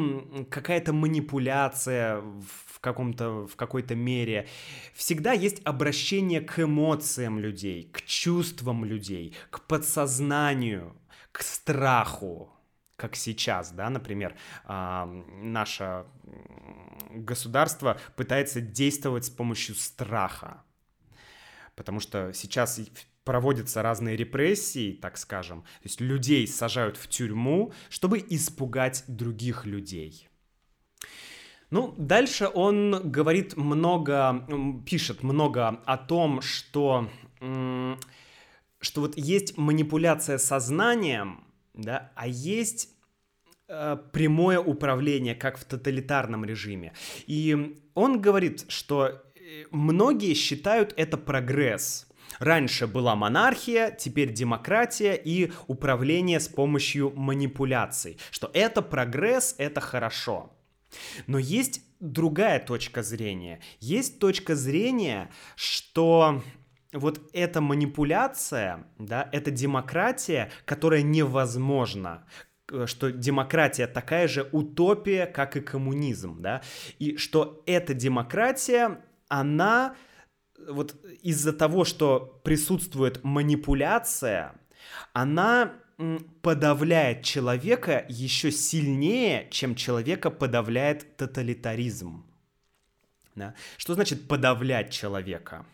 какая-то 0.52 0.94
манипуляция 0.94 2.22
в 2.22 2.80
каком-то, 2.80 3.48
в 3.48 3.56
какой-то 3.56 3.96
мере. 3.96 4.48
Всегда 4.94 5.34
есть 5.34 5.62
обращение 5.66 6.42
к 6.42 6.60
эмоциям 6.60 7.40
людей, 7.40 7.90
к 7.92 8.04
чувствам 8.04 8.86
людей, 8.86 9.34
к 9.50 9.62
подсознанию, 9.62 10.96
к 11.32 11.42
страху, 11.42 12.54
как 13.00 13.16
сейчас, 13.16 13.72
да, 13.72 13.90
например, 13.90 14.36
наше 14.68 16.06
государство 17.12 17.98
пытается 18.16 18.62
действовать 18.62 19.26
с 19.26 19.30
помощью 19.30 19.76
страха, 19.76 20.64
потому 21.76 22.00
что 22.00 22.34
сейчас 22.34 22.80
проводятся 23.24 23.82
разные 23.82 24.16
репрессии, 24.16 24.94
так 24.94 25.18
скажем, 25.18 25.62
то 25.62 25.86
есть 25.86 26.02
людей 26.02 26.48
сажают 26.48 26.98
в 26.98 27.08
тюрьму, 27.08 27.74
чтобы 27.90 28.18
испугать 28.30 29.04
других 29.08 29.66
людей. 29.66 30.28
Ну, 31.72 31.94
дальше 31.98 32.50
он 32.52 33.12
говорит 33.12 33.56
много, 33.56 34.46
пишет 34.86 35.22
много 35.22 35.68
о 35.86 35.98
том, 35.98 36.42
что, 36.42 37.08
что 38.80 39.02
вот 39.02 39.16
есть 39.18 39.56
манипуляция 39.58 40.40
сознанием, 40.40 41.44
да, 41.82 42.12
а 42.16 42.28
есть 42.28 42.90
э, 43.68 43.98
прямое 44.12 44.60
управление, 44.60 45.36
как 45.36 45.58
в 45.58 45.66
тоталитарном 45.66 46.46
режиме. 46.46 46.94
И 47.28 47.78
он 47.94 48.22
говорит, 48.22 48.66
что 48.70 49.08
э, 49.08 49.66
многие 49.72 50.34
считают 50.34 50.94
это 50.98 51.18
прогресс. 51.18 52.08
Раньше 52.40 52.88
была 52.88 53.16
монархия, 53.16 53.92
теперь 53.92 54.32
демократия 54.32 55.14
и 55.14 55.52
управление 55.68 56.40
с 56.40 56.48
помощью 56.48 57.12
манипуляций. 57.16 58.18
Что 58.32 58.50
это 58.54 58.82
прогресс, 58.82 59.56
это 59.58 59.82
хорошо. 59.82 60.56
Но 61.28 61.38
есть 61.38 61.82
другая 62.00 62.60
точка 62.60 63.04
зрения. 63.04 63.60
Есть 63.80 64.20
точка 64.20 64.56
зрения, 64.56 65.30
что 65.56 66.42
вот 66.94 67.22
эта 67.34 67.62
манипуляция, 67.62 68.86
да, 68.98 69.30
это 69.32 69.52
демократия, 69.52 70.52
которая 70.66 71.02
невозможна, 71.02 72.26
что 72.86 73.12
демократия 73.12 73.88
такая 73.88 74.28
же 74.28 74.48
утопия, 74.52 75.26
как 75.26 75.56
и 75.56 75.62
коммунизм, 75.62 76.42
да, 76.42 76.62
и 76.98 77.18
что 77.18 77.64
эта 77.66 77.94
демократия, 77.94 79.02
она 79.28 79.96
вот 80.68 80.96
из-за 81.22 81.54
того, 81.54 81.86
что 81.86 82.42
присутствует 82.44 83.24
манипуляция, 83.24 84.56
она 85.14 85.74
подавляет 86.42 87.24
человека 87.24 88.06
еще 88.08 88.52
сильнее, 88.52 89.48
чем 89.52 89.76
человека 89.76 90.30
подавляет 90.30 91.18
тоталитаризм. 91.18 92.26
Да? 93.36 93.54
Что 93.78 93.96
значит 93.96 94.28
подавлять 94.28 94.92
человека? 94.92 95.66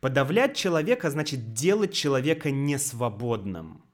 Подавлять 0.00 0.56
человека 0.56 1.10
значит 1.10 1.52
делать 1.52 1.92
человека 1.92 2.50
несвободным. 2.50 3.84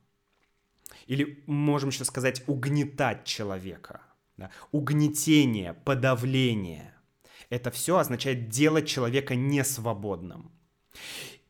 Или 1.06 1.42
можем 1.46 1.90
еще 1.90 2.04
сказать 2.04 2.42
угнетать 2.46 3.24
человека. 3.24 4.02
Да? 4.36 4.50
Угнетение, 4.72 5.74
подавление. 5.74 6.94
Это 7.50 7.70
все 7.70 7.98
означает 7.98 8.48
делать 8.48 8.88
человека 8.88 9.34
несвободным. 9.34 10.50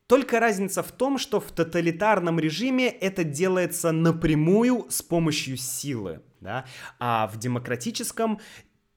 Только 0.07 0.39
разница 0.39 0.83
в 0.83 0.93
том, 0.93 1.16
что 1.18 1.41
в 1.41 1.51
тоталитарном 1.51 2.39
режиме 2.39 2.89
это 2.89 3.25
делается 3.25 3.91
напрямую 3.91 4.87
с 4.91 5.01
помощью 5.01 5.57
силы, 5.57 6.20
да? 6.41 6.66
а 6.99 7.27
в 7.29 7.39
демократическом 7.39 8.39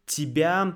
тебя 0.05 0.75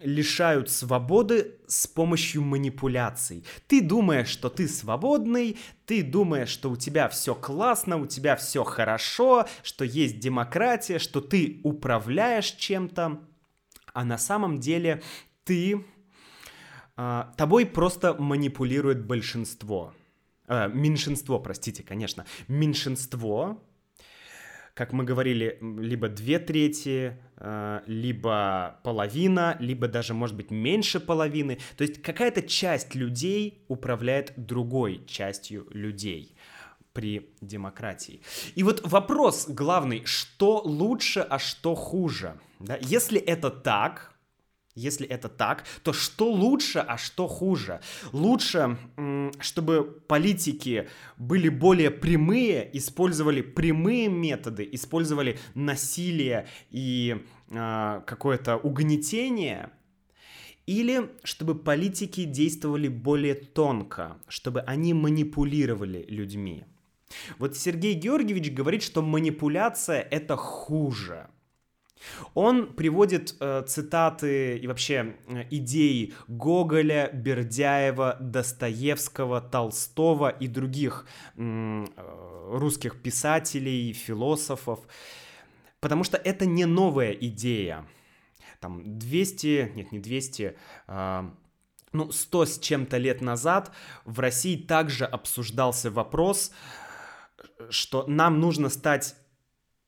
лишают 0.00 0.70
свободы 0.70 1.56
с 1.66 1.86
помощью 1.88 2.42
манипуляций. 2.42 3.44
Ты 3.66 3.80
думаешь, 3.80 4.28
что 4.28 4.48
ты 4.48 4.68
свободный, 4.68 5.58
ты 5.84 6.02
думаешь, 6.02 6.48
что 6.48 6.70
у 6.70 6.76
тебя 6.76 7.08
все 7.08 7.34
классно, 7.34 7.96
у 7.96 8.06
тебя 8.06 8.36
все 8.36 8.62
хорошо, 8.62 9.46
что 9.64 9.84
есть 9.84 10.20
демократия, 10.20 10.98
что 10.98 11.20
ты 11.20 11.60
управляешь 11.64 12.52
чем-то, 12.52 13.20
а 13.92 14.04
на 14.04 14.16
самом 14.18 14.60
деле 14.60 15.02
ты 15.44 15.84
а, 16.96 17.32
тобой 17.36 17.66
просто 17.66 18.14
манипулирует 18.14 19.04
большинство. 19.04 19.92
А, 20.46 20.68
меньшинство, 20.68 21.40
простите, 21.40 21.82
конечно. 21.82 22.26
Меньшинство, 22.46 23.60
как 24.74 24.92
мы 24.92 25.04
говорили, 25.04 25.58
либо 25.60 26.08
две 26.08 26.38
трети, 26.38 27.18
а, 27.36 27.82
либо 27.86 28.80
половина, 28.84 29.56
либо 29.60 29.88
даже, 29.88 30.14
может 30.14 30.36
быть, 30.36 30.50
меньше 30.50 31.00
половины. 31.00 31.58
То 31.76 31.84
есть 31.84 32.00
какая-то 32.00 32.42
часть 32.42 32.94
людей 32.94 33.64
управляет 33.68 34.32
другой 34.36 35.04
частью 35.06 35.66
людей 35.70 36.34
при 36.92 37.30
демократии. 37.40 38.22
И 38.54 38.62
вот 38.62 38.80
вопрос 38.84 39.46
главный, 39.48 40.04
что 40.04 40.62
лучше, 40.64 41.20
а 41.20 41.38
что 41.38 41.74
хуже? 41.74 42.38
Да? 42.60 42.78
Если 42.80 43.18
это 43.18 43.50
так, 43.50 44.11
если 44.74 45.06
это 45.06 45.28
так, 45.28 45.64
то 45.82 45.92
что 45.92 46.32
лучше, 46.32 46.78
а 46.78 46.96
что 46.96 47.28
хуже? 47.28 47.80
Лучше, 48.12 48.78
чтобы 49.40 49.84
политики 50.08 50.88
были 51.18 51.48
более 51.48 51.90
прямые, 51.90 52.68
использовали 52.76 53.42
прямые 53.42 54.08
методы, 54.08 54.68
использовали 54.72 55.38
насилие 55.54 56.46
и 56.70 57.22
э, 57.50 58.00
какое-то 58.06 58.56
угнетение, 58.56 59.70
или 60.66 61.10
чтобы 61.22 61.54
политики 61.54 62.24
действовали 62.24 62.88
более 62.88 63.34
тонко, 63.34 64.16
чтобы 64.28 64.60
они 64.60 64.94
манипулировали 64.94 66.06
людьми. 66.08 66.64
Вот 67.38 67.56
Сергей 67.58 67.92
Георгиевич 67.92 68.52
говорит, 68.52 68.82
что 68.82 69.02
манипуляция 69.02 70.00
это 70.00 70.36
хуже– 70.36 71.28
он 72.34 72.72
приводит 72.74 73.36
э, 73.40 73.62
цитаты 73.66 74.58
и 74.58 74.66
вообще 74.66 75.16
э, 75.26 75.44
идеи 75.50 76.14
Гоголя, 76.28 77.10
Бердяева, 77.12 78.16
Достоевского, 78.20 79.40
Толстого 79.40 80.28
и 80.28 80.46
других 80.46 81.06
э, 81.36 81.84
русских 82.48 83.00
писателей, 83.02 83.92
философов, 83.92 84.80
потому 85.80 86.04
что 86.04 86.16
это 86.16 86.46
не 86.46 86.64
новая 86.64 87.12
идея. 87.12 87.86
Там 88.60 88.98
200, 88.98 89.72
нет, 89.74 89.92
не 89.92 89.98
200, 89.98 90.56
э, 90.88 91.30
ну, 91.92 92.10
100 92.10 92.46
с 92.46 92.58
чем-то 92.58 92.96
лет 92.96 93.20
назад 93.20 93.70
в 94.04 94.18
России 94.20 94.56
также 94.56 95.04
обсуждался 95.04 95.90
вопрос, 95.90 96.52
что 97.70 98.04
нам 98.06 98.40
нужно 98.40 98.68
стать 98.68 99.14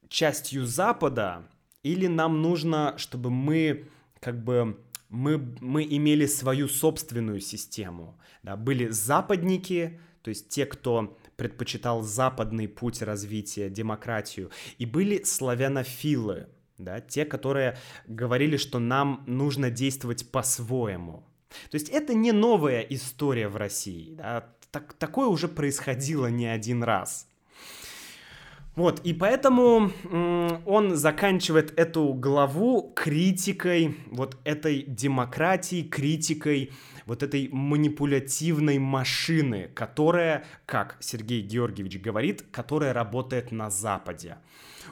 частью 0.09 0.67
Запада, 0.67 1.49
или 1.85 2.09
нам 2.09 2.43
нужно, 2.43 2.95
чтобы 2.99 3.31
мы 3.31 3.87
как 4.19 4.43
бы 4.43 4.77
мы, 5.11 5.39
мы 5.61 5.85
имели 5.85 6.27
свою 6.27 6.67
собственную 6.67 7.41
систему. 7.41 8.19
Да? 8.43 8.57
Были 8.57 8.89
западники, 8.89 10.01
то 10.23 10.31
есть 10.31 10.49
те, 10.49 10.67
кто 10.67 11.17
предпочитал 11.37 12.03
западный 12.03 12.67
путь 12.67 13.03
развития, 13.03 13.71
демократию, 13.71 14.51
и 14.79 14.87
были 14.87 15.23
славянофилы, 15.23 16.49
да, 16.79 17.01
те, 17.01 17.25
которые 17.25 17.79
говорили, 18.09 18.57
что 18.57 18.79
нам 18.81 19.23
нужно 19.27 19.71
действовать 19.71 20.31
по-своему. 20.31 21.25
То 21.71 21.77
есть 21.77 21.89
это 21.89 22.15
не 22.15 22.33
новая 22.33 22.81
история 22.81 23.49
в 23.49 23.57
России, 23.57 24.15
да? 24.15 24.49
так, 24.73 24.95
такое 24.95 25.29
уже 25.29 25.47
происходило 25.47 26.27
не 26.27 26.47
один 26.47 26.83
раз. 26.83 27.29
Вот, 28.77 29.01
и 29.05 29.13
поэтому 29.13 29.93
он 30.67 30.97
заканчивает 30.97 31.79
эту 31.79 32.13
главу 32.13 32.93
критикой 32.95 33.97
вот 34.11 34.37
этой 34.43 34.83
демократии, 34.83 35.83
критикой 35.83 36.73
вот 37.07 37.23
этой 37.23 37.49
манипулятивной 37.53 38.79
машины, 38.79 39.71
которая, 39.75 40.45
как 40.67 40.97
Сергей 40.99 41.43
Георгиевич 41.43 42.01
говорит, 42.01 42.45
которая 42.51 42.93
работает 42.93 43.53
на 43.53 43.71
Западе. 43.71 44.39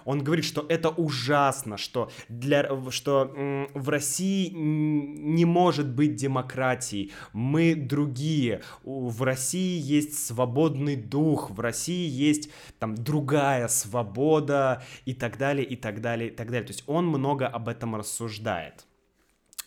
Он 0.05 0.23
говорит, 0.23 0.45
что 0.45 0.65
это 0.69 0.89
ужасно, 0.91 1.77
что, 1.77 2.11
для, 2.29 2.69
что 2.91 3.69
в 3.75 3.89
России 3.89 4.51
не 4.51 5.45
может 5.45 5.89
быть 5.89 6.17
демократии. 6.17 7.13
Мы 7.33 7.75
другие. 7.75 8.63
В 8.85 9.23
России 9.23 9.81
есть 9.81 10.27
свободный 10.27 10.97
дух, 10.97 11.51
в 11.51 11.61
России 11.61 12.09
есть 12.09 12.51
там 12.79 12.95
другая 12.95 13.69
свобода 13.69 14.83
и 15.05 15.15
так 15.15 15.39
далее, 15.39 15.67
и 15.67 15.77
так 15.77 16.01
далее, 16.01 16.31
и 16.31 16.35
так 16.35 16.49
далее. 16.49 16.67
То 16.67 16.73
есть 16.73 16.85
он 16.87 17.07
много 17.07 17.47
об 17.47 17.69
этом 17.69 17.97
рассуждает. 17.97 18.87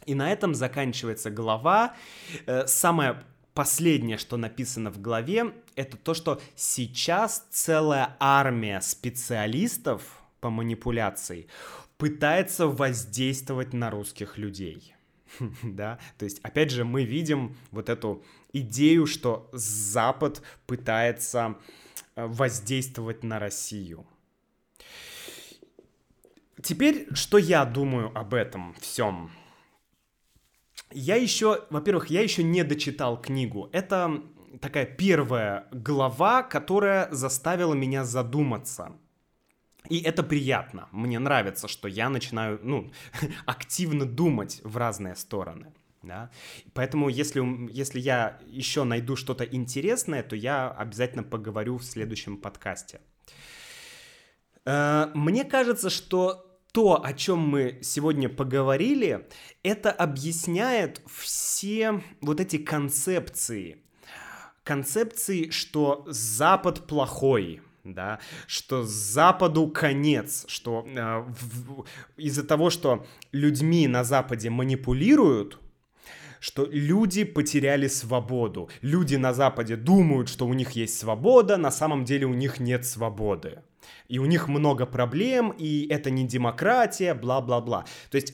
И 0.05 0.13
на 0.13 0.31
этом 0.31 0.53
заканчивается 0.53 1.31
глава. 1.31 1.95
Э, 2.45 2.67
самое 2.67 3.23
последнее, 3.55 4.17
что 4.19 4.37
написано 4.37 4.91
в 4.91 5.01
главе, 5.01 5.53
это 5.75 5.97
то, 5.97 6.13
что 6.13 6.39
сейчас 6.55 7.47
целая 7.49 8.15
армия 8.19 8.81
специалистов 8.81 10.21
по 10.41 10.51
манипуляции 10.51 11.47
пытается 11.97 12.67
воздействовать 12.67 13.73
на 13.73 13.89
русских 13.89 14.37
людей. 14.37 14.93
да, 15.63 15.97
то 16.17 16.25
есть, 16.25 16.39
опять 16.43 16.69
же, 16.69 16.83
мы 16.83 17.05
видим 17.05 17.55
вот 17.71 17.89
эту 17.89 18.23
идею, 18.53 19.07
что 19.07 19.49
Запад 19.53 20.41
пытается 20.67 21.55
э, 22.15 22.25
воздействовать 22.27 23.23
на 23.23 23.39
Россию. 23.39 24.05
Теперь, 26.61 27.07
что 27.13 27.37
я 27.37 27.63
думаю 27.65 28.11
об 28.17 28.33
этом 28.33 28.75
всем? 28.81 29.31
Я 30.95 31.15
еще, 31.17 31.65
во-первых, 31.69 32.09
я 32.09 32.21
еще 32.21 32.41
не 32.41 32.63
дочитал 32.63 33.21
книгу. 33.21 33.69
Это 33.73 34.23
такая 34.61 34.85
первая 34.85 35.67
глава, 35.73 36.41
которая 36.41 37.11
заставила 37.11 37.73
меня 37.73 38.05
задуматься. 38.05 38.93
И 39.89 39.99
это 39.99 40.23
приятно. 40.23 40.87
Мне 40.93 41.19
нравится, 41.19 41.67
что 41.67 41.89
я 41.89 42.09
начинаю, 42.09 42.59
ну, 42.63 42.91
активно 43.45 44.05
думать 44.05 44.61
в 44.63 44.77
разные 44.77 45.15
стороны. 45.15 45.73
Да? 46.01 46.31
Поэтому 46.73 47.09
если, 47.09 47.43
если 47.73 47.99
я 47.99 48.39
еще 48.47 48.85
найду 48.85 49.17
что-то 49.17 49.43
интересное, 49.43 50.23
то 50.23 50.37
я 50.37 50.69
обязательно 50.69 51.23
поговорю 51.23 51.77
в 51.77 51.83
следующем 51.83 52.37
подкасте. 52.37 53.01
Э, 54.65 55.07
мне 55.13 55.43
кажется, 55.43 55.89
что 55.89 56.44
то, 56.75 57.01
о 57.01 57.13
чем 57.13 57.39
мы 57.39 57.79
сегодня 57.81 58.27
поговорили, 58.27 59.29
это 59.63 59.93
объясняет 59.93 61.01
все 61.07 62.03
вот 62.19 62.41
эти 62.41 62.57
концепции. 62.57 63.77
Концепции, 64.65 65.51
что 65.51 66.03
Запад 66.05 66.85
плохой, 66.85 67.61
да, 67.85 68.19
что 68.45 68.83
Западу 68.83 69.69
конец, 69.69 70.43
что 70.49 70.85
э, 70.85 71.25
из-за 72.17 72.43
того, 72.43 72.69
что 72.69 73.05
людьми 73.31 73.87
на 73.87 74.03
Западе 74.03 74.49
манипулируют, 74.49 75.57
что 76.41 76.67
люди 76.69 77.23
потеряли 77.23 77.87
свободу. 77.87 78.69
Люди 78.81 79.15
на 79.15 79.33
Западе 79.33 79.77
думают, 79.77 80.27
что 80.27 80.45
у 80.45 80.53
них 80.53 80.71
есть 80.71 80.99
свобода, 80.99 81.55
на 81.55 81.71
самом 81.71 82.03
деле 82.03 82.25
у 82.25 82.33
них 82.33 82.59
нет 82.59 82.85
свободы 82.85 83.61
и 84.07 84.19
у 84.19 84.25
них 84.25 84.47
много 84.47 84.85
проблем, 84.85 85.51
и 85.57 85.87
это 85.87 86.09
не 86.09 86.25
демократия, 86.25 87.13
бла-бла-бла. 87.13 87.85
То 88.09 88.15
есть 88.15 88.33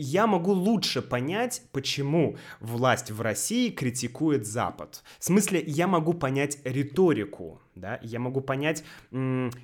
я 0.00 0.28
могу 0.28 0.52
лучше 0.52 1.02
понять, 1.02 1.62
почему 1.72 2.36
власть 2.60 3.10
в 3.10 3.20
России 3.20 3.70
критикует 3.70 4.46
Запад. 4.46 5.02
В 5.18 5.24
смысле, 5.24 5.60
я 5.66 5.88
могу 5.88 6.14
понять 6.14 6.58
риторику, 6.64 7.60
да, 7.74 7.98
я 8.02 8.20
могу 8.20 8.40
понять, 8.40 8.84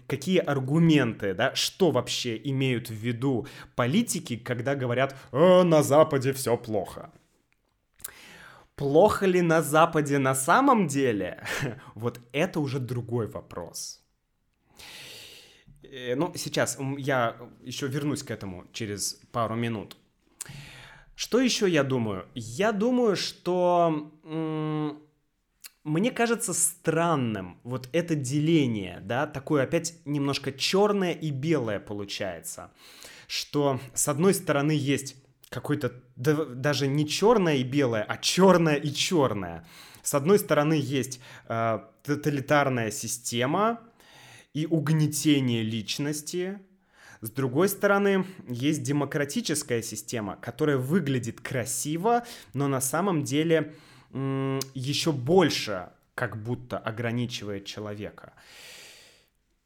какие 0.08 0.38
аргументы, 0.38 1.34
да, 1.34 1.54
что 1.54 1.92
вообще 1.92 2.36
имеют 2.50 2.90
в 2.90 2.94
виду 2.94 3.46
политики, 3.76 4.36
когда 4.36 4.74
говорят 4.74 5.14
«Э, 5.30 5.62
«на 5.62 5.84
Западе 5.84 6.32
все 6.32 6.56
плохо». 6.56 7.12
Плохо 8.74 9.26
ли 9.26 9.40
на 9.40 9.62
Западе 9.62 10.18
на 10.18 10.34
самом 10.34 10.88
деле? 10.88 11.44
Вот 11.94 12.20
это 12.32 12.58
уже 12.58 12.80
другой 12.80 13.28
вопрос. 13.28 14.03
Э, 15.90 16.14
ну, 16.14 16.32
сейчас 16.34 16.78
я 16.98 17.36
еще 17.62 17.86
вернусь 17.86 18.22
к 18.22 18.30
этому 18.30 18.66
через 18.72 19.20
пару 19.32 19.54
минут. 19.54 19.96
Что 21.16 21.40
еще 21.40 21.68
я 21.68 21.84
думаю? 21.84 22.26
Я 22.34 22.72
думаю, 22.72 23.14
что 23.14 24.10
мне 25.84 26.10
кажется 26.10 26.52
странным 26.52 27.60
вот 27.62 27.88
это 27.92 28.14
деление, 28.16 29.00
да, 29.02 29.26
такое 29.26 29.62
опять 29.62 29.94
немножко 30.04 30.50
черное 30.50 31.12
и 31.12 31.30
белое 31.30 31.78
получается, 31.78 32.72
что 33.28 33.78
с 33.92 34.08
одной 34.08 34.34
стороны 34.34 34.72
есть 34.72 35.16
какой-то 35.50 35.92
да, 36.16 36.44
даже 36.46 36.88
не 36.88 37.06
черное 37.06 37.56
и 37.56 37.62
белое, 37.62 38.02
а 38.02 38.16
черное 38.16 38.74
и 38.76 38.92
черное. 38.92 39.64
С 40.02 40.14
одной 40.14 40.38
стороны 40.38 40.74
есть 40.74 41.20
э, 41.48 41.78
тоталитарная 42.02 42.90
система, 42.90 43.80
и 44.54 44.66
угнетение 44.66 45.62
личности. 45.62 46.58
С 47.20 47.30
другой 47.30 47.68
стороны, 47.68 48.24
есть 48.48 48.82
демократическая 48.82 49.82
система, 49.82 50.36
которая 50.36 50.78
выглядит 50.78 51.40
красиво, 51.40 52.24
но 52.54 52.68
на 52.68 52.80
самом 52.80 53.24
деле 53.24 53.74
еще 54.12 55.12
больше 55.12 55.90
как 56.14 56.42
будто 56.42 56.78
ограничивает 56.78 57.66
человека. 57.66 58.34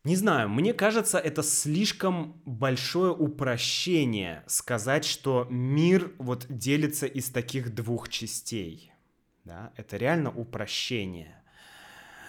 Не 0.05 0.17
знаю, 0.17 0.49
мне 0.49 0.73
кажется, 0.73 1.19
это 1.19 1.43
слишком 1.43 2.41
большое 2.47 3.13
упрощение 3.13 4.43
сказать, 4.47 5.05
что 5.05 5.47
мир 5.51 6.13
вот 6.19 6.47
делится 6.49 7.05
из 7.05 7.29
таких 7.29 7.75
двух 7.75 8.09
частей. 8.09 8.93
Да? 9.45 9.73
Это 9.77 9.99
реально 9.99 10.31
упрощение. 10.31 11.38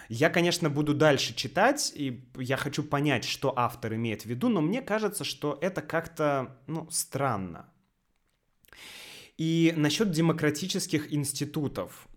Я, 0.10 0.32
конечно, 0.32 0.72
буду 0.72 0.95
дальше 0.95 1.36
читать, 1.36 1.93
и 1.95 2.28
я 2.36 2.57
хочу 2.57 2.84
понять, 2.84 3.26
что 3.26 3.53
автор 3.55 3.93
имеет 3.93 4.24
в 4.24 4.26
виду, 4.26 4.49
но 4.49 4.60
мне 4.60 4.82
кажется, 4.82 5.24
что 5.24 5.57
это 5.62 5.84
как-то, 5.84 6.57
ну, 6.66 6.89
странно. 6.89 7.70
И 9.38 9.72
насчет 9.78 10.10
демократических 10.10 11.14
институтов. 11.14 12.07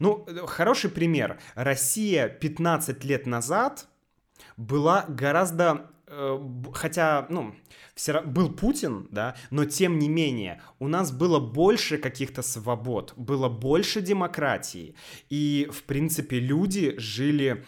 Ну, 0.00 0.26
хороший 0.46 0.90
пример. 0.90 1.40
Россия 1.54 2.28
15 2.28 3.04
лет 3.04 3.26
назад 3.26 3.86
была 4.56 5.04
гораздо 5.08 5.92
хотя, 6.72 7.26
ну, 7.30 7.54
все, 7.94 8.22
был 8.22 8.52
Путин, 8.52 9.08
да, 9.10 9.36
но 9.50 9.64
тем 9.64 9.98
не 9.98 10.08
менее 10.08 10.62
у 10.78 10.88
нас 10.88 11.10
было 11.10 11.40
больше 11.40 11.98
каких-то 11.98 12.42
свобод, 12.42 13.12
было 13.16 13.48
больше 13.48 14.00
демократии, 14.00 14.94
и, 15.28 15.68
в 15.72 15.82
принципе, 15.82 16.38
люди 16.38 16.94
жили 16.98 17.64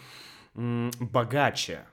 богаче, 0.53 1.85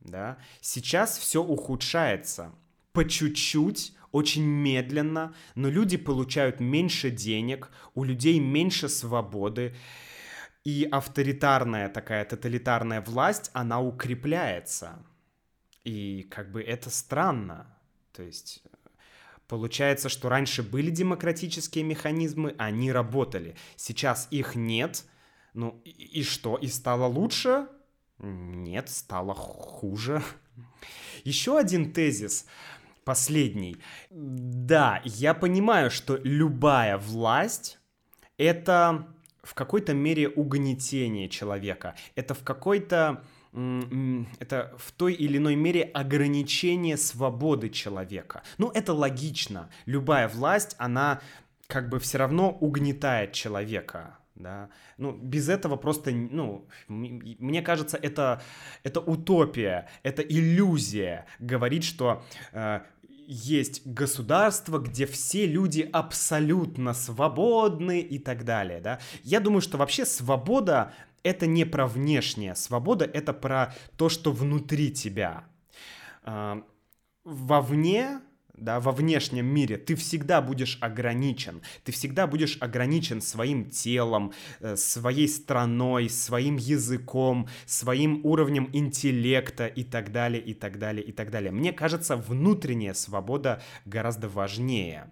да. 0.00 0.38
Сейчас 0.60 1.18
все 1.18 1.42
ухудшается 1.42 2.52
по 2.92 3.08
чуть-чуть, 3.08 3.94
очень 4.12 4.44
медленно, 4.44 5.34
но 5.54 5.68
люди 5.68 5.96
получают 5.96 6.60
меньше 6.60 7.10
денег, 7.10 7.70
у 7.94 8.04
людей 8.04 8.38
меньше 8.38 8.88
свободы, 8.88 9.74
и 10.64 10.86
авторитарная 10.90 11.88
такая 11.88 12.24
тоталитарная 12.24 13.00
власть, 13.00 13.50
она 13.52 13.80
укрепляется. 13.80 15.04
И 15.84 16.26
как 16.30 16.52
бы 16.52 16.62
это 16.62 16.90
странно. 16.90 17.66
То 18.12 18.22
есть 18.22 18.62
получается, 19.48 20.08
что 20.08 20.28
раньше 20.28 20.62
были 20.62 20.90
демократические 20.90 21.84
механизмы, 21.84 22.54
они 22.58 22.92
работали. 22.92 23.56
Сейчас 23.76 24.28
их 24.30 24.54
нет. 24.54 25.04
Ну 25.54 25.80
и, 25.84 26.22
что? 26.22 26.56
И 26.56 26.68
стало 26.68 27.06
лучше? 27.06 27.68
Нет, 28.18 28.88
стало 28.88 29.34
хуже. 29.34 30.22
Еще 31.24 31.58
один 31.58 31.92
тезис, 31.92 32.46
последний. 33.04 33.76
Да, 34.10 35.02
я 35.04 35.34
понимаю, 35.34 35.90
что 35.90 36.18
любая 36.22 36.96
власть— 36.96 37.78
это 38.38 39.06
в 39.42 39.54
какой-то 39.54 39.92
мере 39.92 40.28
угнетение 40.28 41.28
человека. 41.28 41.96
Это 42.14 42.34
в 42.34 42.44
какой-то 42.44 43.24
это 43.52 44.74
в 44.78 44.92
той 44.92 45.12
или 45.12 45.36
иной 45.36 45.56
мере 45.56 45.82
ограничение 45.82 46.96
свободы 46.96 47.68
человека. 47.68 48.42
Ну, 48.58 48.70
это 48.70 48.94
логично. 48.94 49.68
Любая 49.84 50.28
власть, 50.28 50.74
она 50.78 51.20
как 51.66 51.88
бы 51.88 51.98
все 51.98 52.18
равно 52.18 52.50
угнетает 52.50 53.32
человека. 53.32 54.18
Да? 54.34 54.70
Ну, 54.96 55.12
без 55.12 55.48
этого 55.48 55.76
просто, 55.76 56.10
ну, 56.10 56.66
мне 56.88 57.62
кажется, 57.62 57.98
это, 57.98 58.42
это 58.82 59.00
утопия, 59.00 59.88
это 60.02 60.22
иллюзия 60.22 61.26
говорить, 61.38 61.84
что 61.84 62.24
э, 62.52 62.80
есть 63.26 63.86
государство, 63.86 64.78
где 64.78 65.06
все 65.06 65.46
люди 65.46 65.88
абсолютно 65.92 66.94
свободны 66.94 68.00
и 68.00 68.18
так 68.18 68.44
далее, 68.44 68.80
да. 68.80 68.98
Я 69.22 69.40
думаю, 69.40 69.60
что 69.60 69.78
вообще 69.78 70.04
свобода 70.04 70.92
это 71.22 71.46
не 71.46 71.64
про 71.64 71.86
внешнее. 71.86 72.54
Свобода— 72.54 73.04
это 73.12 73.32
про 73.32 73.74
то, 73.96 74.08
что 74.08 74.32
внутри 74.32 74.92
тебя. 74.92 75.44
А, 76.24 76.62
вовне 77.24 78.20
да, 78.54 78.80
во 78.80 78.92
внешнем 78.92 79.46
мире, 79.46 79.76
ты 79.76 79.96
всегда 79.96 80.40
будешь 80.40 80.78
ограничен. 80.80 81.62
Ты 81.84 81.92
всегда 81.92 82.26
будешь 82.26 82.58
ограничен 82.60 83.20
своим 83.20 83.70
телом, 83.70 84.32
э, 84.60 84.76
своей 84.76 85.26
страной, 85.26 86.08
своим 86.08 86.56
языком, 86.56 87.48
своим 87.66 88.20
уровнем 88.24 88.68
интеллекта 88.72 89.66
и 89.66 89.84
так 89.84 90.12
далее, 90.12 90.42
и 90.42 90.54
так 90.54 90.78
далее, 90.78 91.04
и 91.04 91.12
так 91.12 91.30
далее. 91.30 91.50
Мне 91.50 91.72
кажется, 91.72 92.16
внутренняя 92.16 92.94
свобода 92.94 93.62
гораздо 93.84 94.28
важнее. 94.28 95.10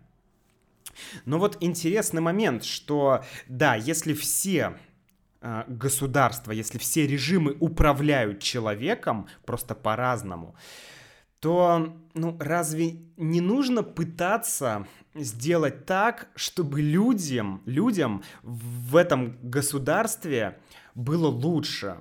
Но 1.24 1.38
вот 1.38 1.56
интересный 1.60 2.20
момент, 2.20 2.64
что 2.64 3.24
да, 3.48 3.74
если 3.74 4.12
все 4.12 4.76
государства, 5.68 6.52
если 6.52 6.78
все 6.78 7.06
режимы 7.06 7.56
управляют 7.60 8.40
человеком 8.40 9.26
просто 9.44 9.74
по-разному, 9.74 10.54
то 11.40 11.96
ну, 12.12 12.36
разве 12.38 12.96
не 13.16 13.40
нужно 13.40 13.82
пытаться 13.82 14.86
сделать 15.14 15.86
так, 15.86 16.28
чтобы 16.36 16.82
людям, 16.82 17.62
людям 17.64 18.22
в 18.42 18.96
этом 18.96 19.38
государстве 19.42 20.58
было 20.94 21.28
лучше? 21.28 21.96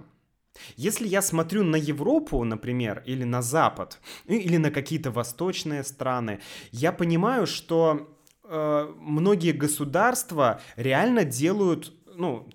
Если 0.75 1.07
я 1.07 1.21
смотрю 1.21 1.63
на 1.63 1.77
Европу, 1.77 2.43
например, 2.43 3.01
или 3.05 3.23
на 3.23 3.41
Запад, 3.41 3.99
или 4.25 4.57
на 4.57 4.71
какие-то 4.71 5.09
восточные 5.09 5.85
страны, 5.85 6.41
я 6.71 6.91
понимаю, 6.91 7.47
что 7.47 8.13
э, 8.43 8.93
многие 8.99 9.53
государства 9.53 10.59
реально 10.75 11.23
делают, 11.23 11.93
ну, 12.13 12.49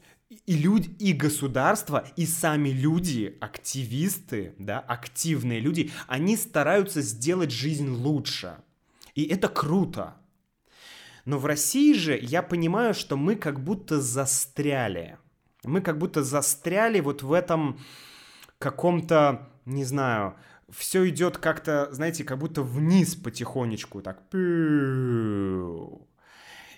и 0.47 0.57
люди, 0.57 0.91
и 0.99 1.13
государство, 1.13 2.07
и 2.17 2.27
сами 2.27 2.71
люди, 2.71 3.37
активисты, 3.41 4.55
да, 4.59 4.81
активные 4.81 5.61
люди, 5.61 5.91
они 6.07 6.37
стараются 6.37 7.03
сделать 7.03 7.51
жизнь 7.51 7.89
лучше. 7.89 8.57
И 9.15 9.25
это 9.25 9.49
круто. 9.49 10.17
Но 11.25 11.39
в 11.39 11.47
России 11.47 11.95
же 11.95 12.19
я 12.21 12.43
понимаю, 12.43 12.95
что 12.95 13.17
мы 13.17 13.37
как 13.37 13.63
будто 13.63 14.01
застряли. 14.01 15.19
Мы 15.63 15.81
как 15.81 15.99
будто 15.99 16.23
застряли 16.23 17.01
вот 17.01 17.23
в 17.23 17.33
этом 17.33 17.81
каком-то, 18.59 19.49
не 19.65 19.85
знаю, 19.85 20.37
все 20.71 21.09
идет 21.09 21.39
как-то, 21.39 21.89
знаете, 21.93 22.25
как 22.25 22.39
будто 22.39 22.63
вниз 22.63 23.15
потихонечку, 23.15 24.03
так. 24.03 24.23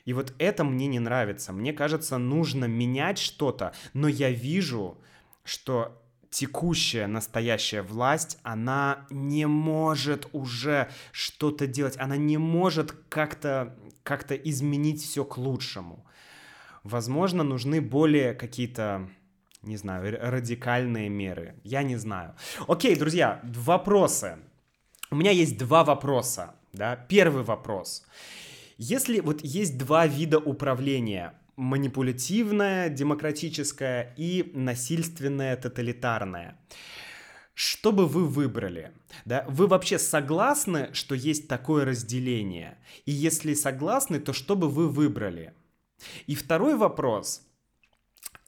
И 0.07 0.15
вот 0.15 0.33
это 0.39 0.65
мне 0.65 0.87
не 0.87 1.01
нравится. 1.01 1.53
Мне 1.53 1.75
кажется, 1.75 2.17
нужно 2.17 2.65
менять 2.65 3.19
что-то, 3.19 3.75
но 3.93 4.09
я 4.09 4.31
вижу, 4.31 4.97
что 5.45 6.01
текущая 6.31 7.07
настоящая 7.07 7.83
власть, 7.83 8.39
она 8.43 9.07
не 9.11 9.47
может 9.47 10.29
уже 10.33 10.89
что-то 11.13 11.67
делать, 11.67 11.99
она 11.99 12.17
не 12.17 12.39
может 12.39 12.93
как-то 13.09 13.77
как 14.03 14.31
изменить 14.31 15.03
все 15.03 15.25
к 15.25 15.37
лучшему. 15.37 16.05
Возможно, 16.85 17.43
нужны 17.43 17.81
более 17.81 18.33
какие-то 18.33 19.09
не 19.63 19.77
знаю, 19.77 20.17
радикальные 20.21 21.09
меры. 21.09 21.57
Я 21.65 21.83
не 21.83 21.97
знаю. 21.97 22.37
Окей, 22.69 22.95
друзья, 22.95 23.41
вопросы. 23.43 24.39
У 25.11 25.17
меня 25.17 25.33
есть 25.33 25.59
два 25.59 25.83
вопроса. 25.83 26.55
Да? 26.73 26.95
Первый 26.95 27.43
вопрос. 27.43 28.07
Если 28.79 29.21
вот 29.21 29.43
есть 29.43 29.79
два 29.79 30.07
вида 30.07 30.39
управления, 30.39 31.35
манипулятивное, 31.57 32.91
демократическое 32.91 34.15
и 34.19 34.51
насильственное, 34.53 35.57
тоталитарное, 35.57 36.59
что 37.55 37.91
бы 37.91 38.07
вы 38.07 38.27
выбрали? 38.27 38.93
Да? 39.25 39.47
Вы 39.49 39.67
вообще 39.67 39.99
согласны, 39.99 40.91
что 40.93 41.15
есть 41.15 41.49
такое 41.49 41.87
разделение? 41.87 42.77
И 43.07 43.13
если 43.13 43.55
согласны, 43.55 44.21
то 44.21 44.35
что 44.35 44.57
бы 44.57 44.69
вы 44.69 44.91
выбрали? 44.91 45.55
И 46.27 46.35
второй 46.35 46.77
вопрос 46.77 47.46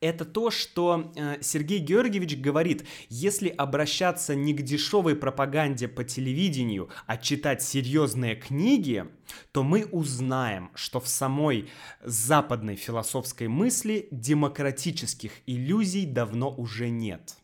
это 0.00 0.24
то, 0.24 0.50
что 0.50 1.12
э, 1.16 1.38
Сергей 1.40 1.78
Георгиевич 1.78 2.36
говорит, 2.36 2.86
если 3.08 3.48
обращаться 3.48 4.34
не 4.34 4.54
к 4.54 4.62
дешевой 4.62 5.16
пропаганде 5.16 5.88
по 5.88 6.04
телевидению, 6.04 6.90
а 7.06 7.16
читать 7.16 7.62
серьезные 7.62 8.36
книги, 8.36 9.06
то 9.52 9.62
мы 9.62 9.86
узнаем, 9.86 10.70
что 10.74 11.00
в 11.00 11.08
самой 11.08 11.68
западной 12.02 12.76
философской 12.76 13.48
мысли 13.48 14.08
демократических 14.10 15.32
иллюзий 15.46 16.06
давно 16.06 16.54
уже 16.54 16.90
нет. 16.90 17.36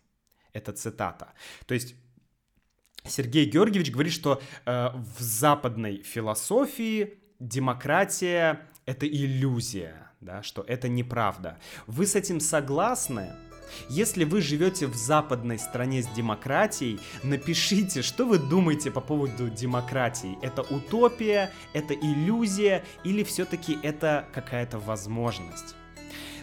Это 0.52 0.72
цитата. 0.72 1.32
То 1.66 1.74
есть 1.74 1.96
Сергей 3.04 3.46
Георгиевич 3.46 3.90
говорит, 3.90 4.12
что 4.12 4.40
э, 4.64 4.88
в 4.94 5.20
западной 5.20 6.02
философии 6.02 7.18
демократия 7.40 8.68
это 8.86 9.08
иллюзия 9.08 10.03
да, 10.24 10.42
что 10.42 10.64
это 10.66 10.88
неправда. 10.88 11.58
Вы 11.86 12.06
с 12.06 12.14
этим 12.14 12.40
согласны? 12.40 13.32
Если 13.88 14.24
вы 14.24 14.40
живете 14.40 14.86
в 14.86 14.94
западной 14.94 15.58
стране 15.58 16.02
с 16.02 16.06
демократией, 16.08 17.00
напишите, 17.22 18.02
что 18.02 18.26
вы 18.26 18.38
думаете 18.38 18.90
по 18.90 19.00
поводу 19.00 19.50
демократии. 19.50 20.38
Это 20.42 20.62
утопия, 20.62 21.50
это 21.72 21.94
иллюзия 21.94 22.84
или 23.04 23.22
все-таки 23.24 23.78
это 23.82 24.26
какая-то 24.32 24.78
возможность? 24.78 25.74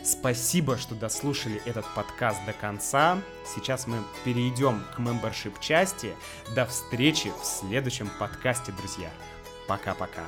Спасибо, 0.04 0.78
что 0.78 0.96
дослушали 0.96 1.62
этот 1.66 1.86
подкаст 1.96 2.44
до 2.46 2.54
конца. 2.54 3.20
Сейчас 3.46 3.86
мы 3.86 3.98
перейдем 4.26 4.82
к 4.96 5.00
мембершип 5.00 5.60
части. 5.60 6.14
До 6.56 6.66
встречи 6.66 7.32
в 7.42 7.46
следующем 7.46 8.10
подкасте, 8.20 8.72
друзья. 8.72 9.12
Пока-пока. 9.68 10.26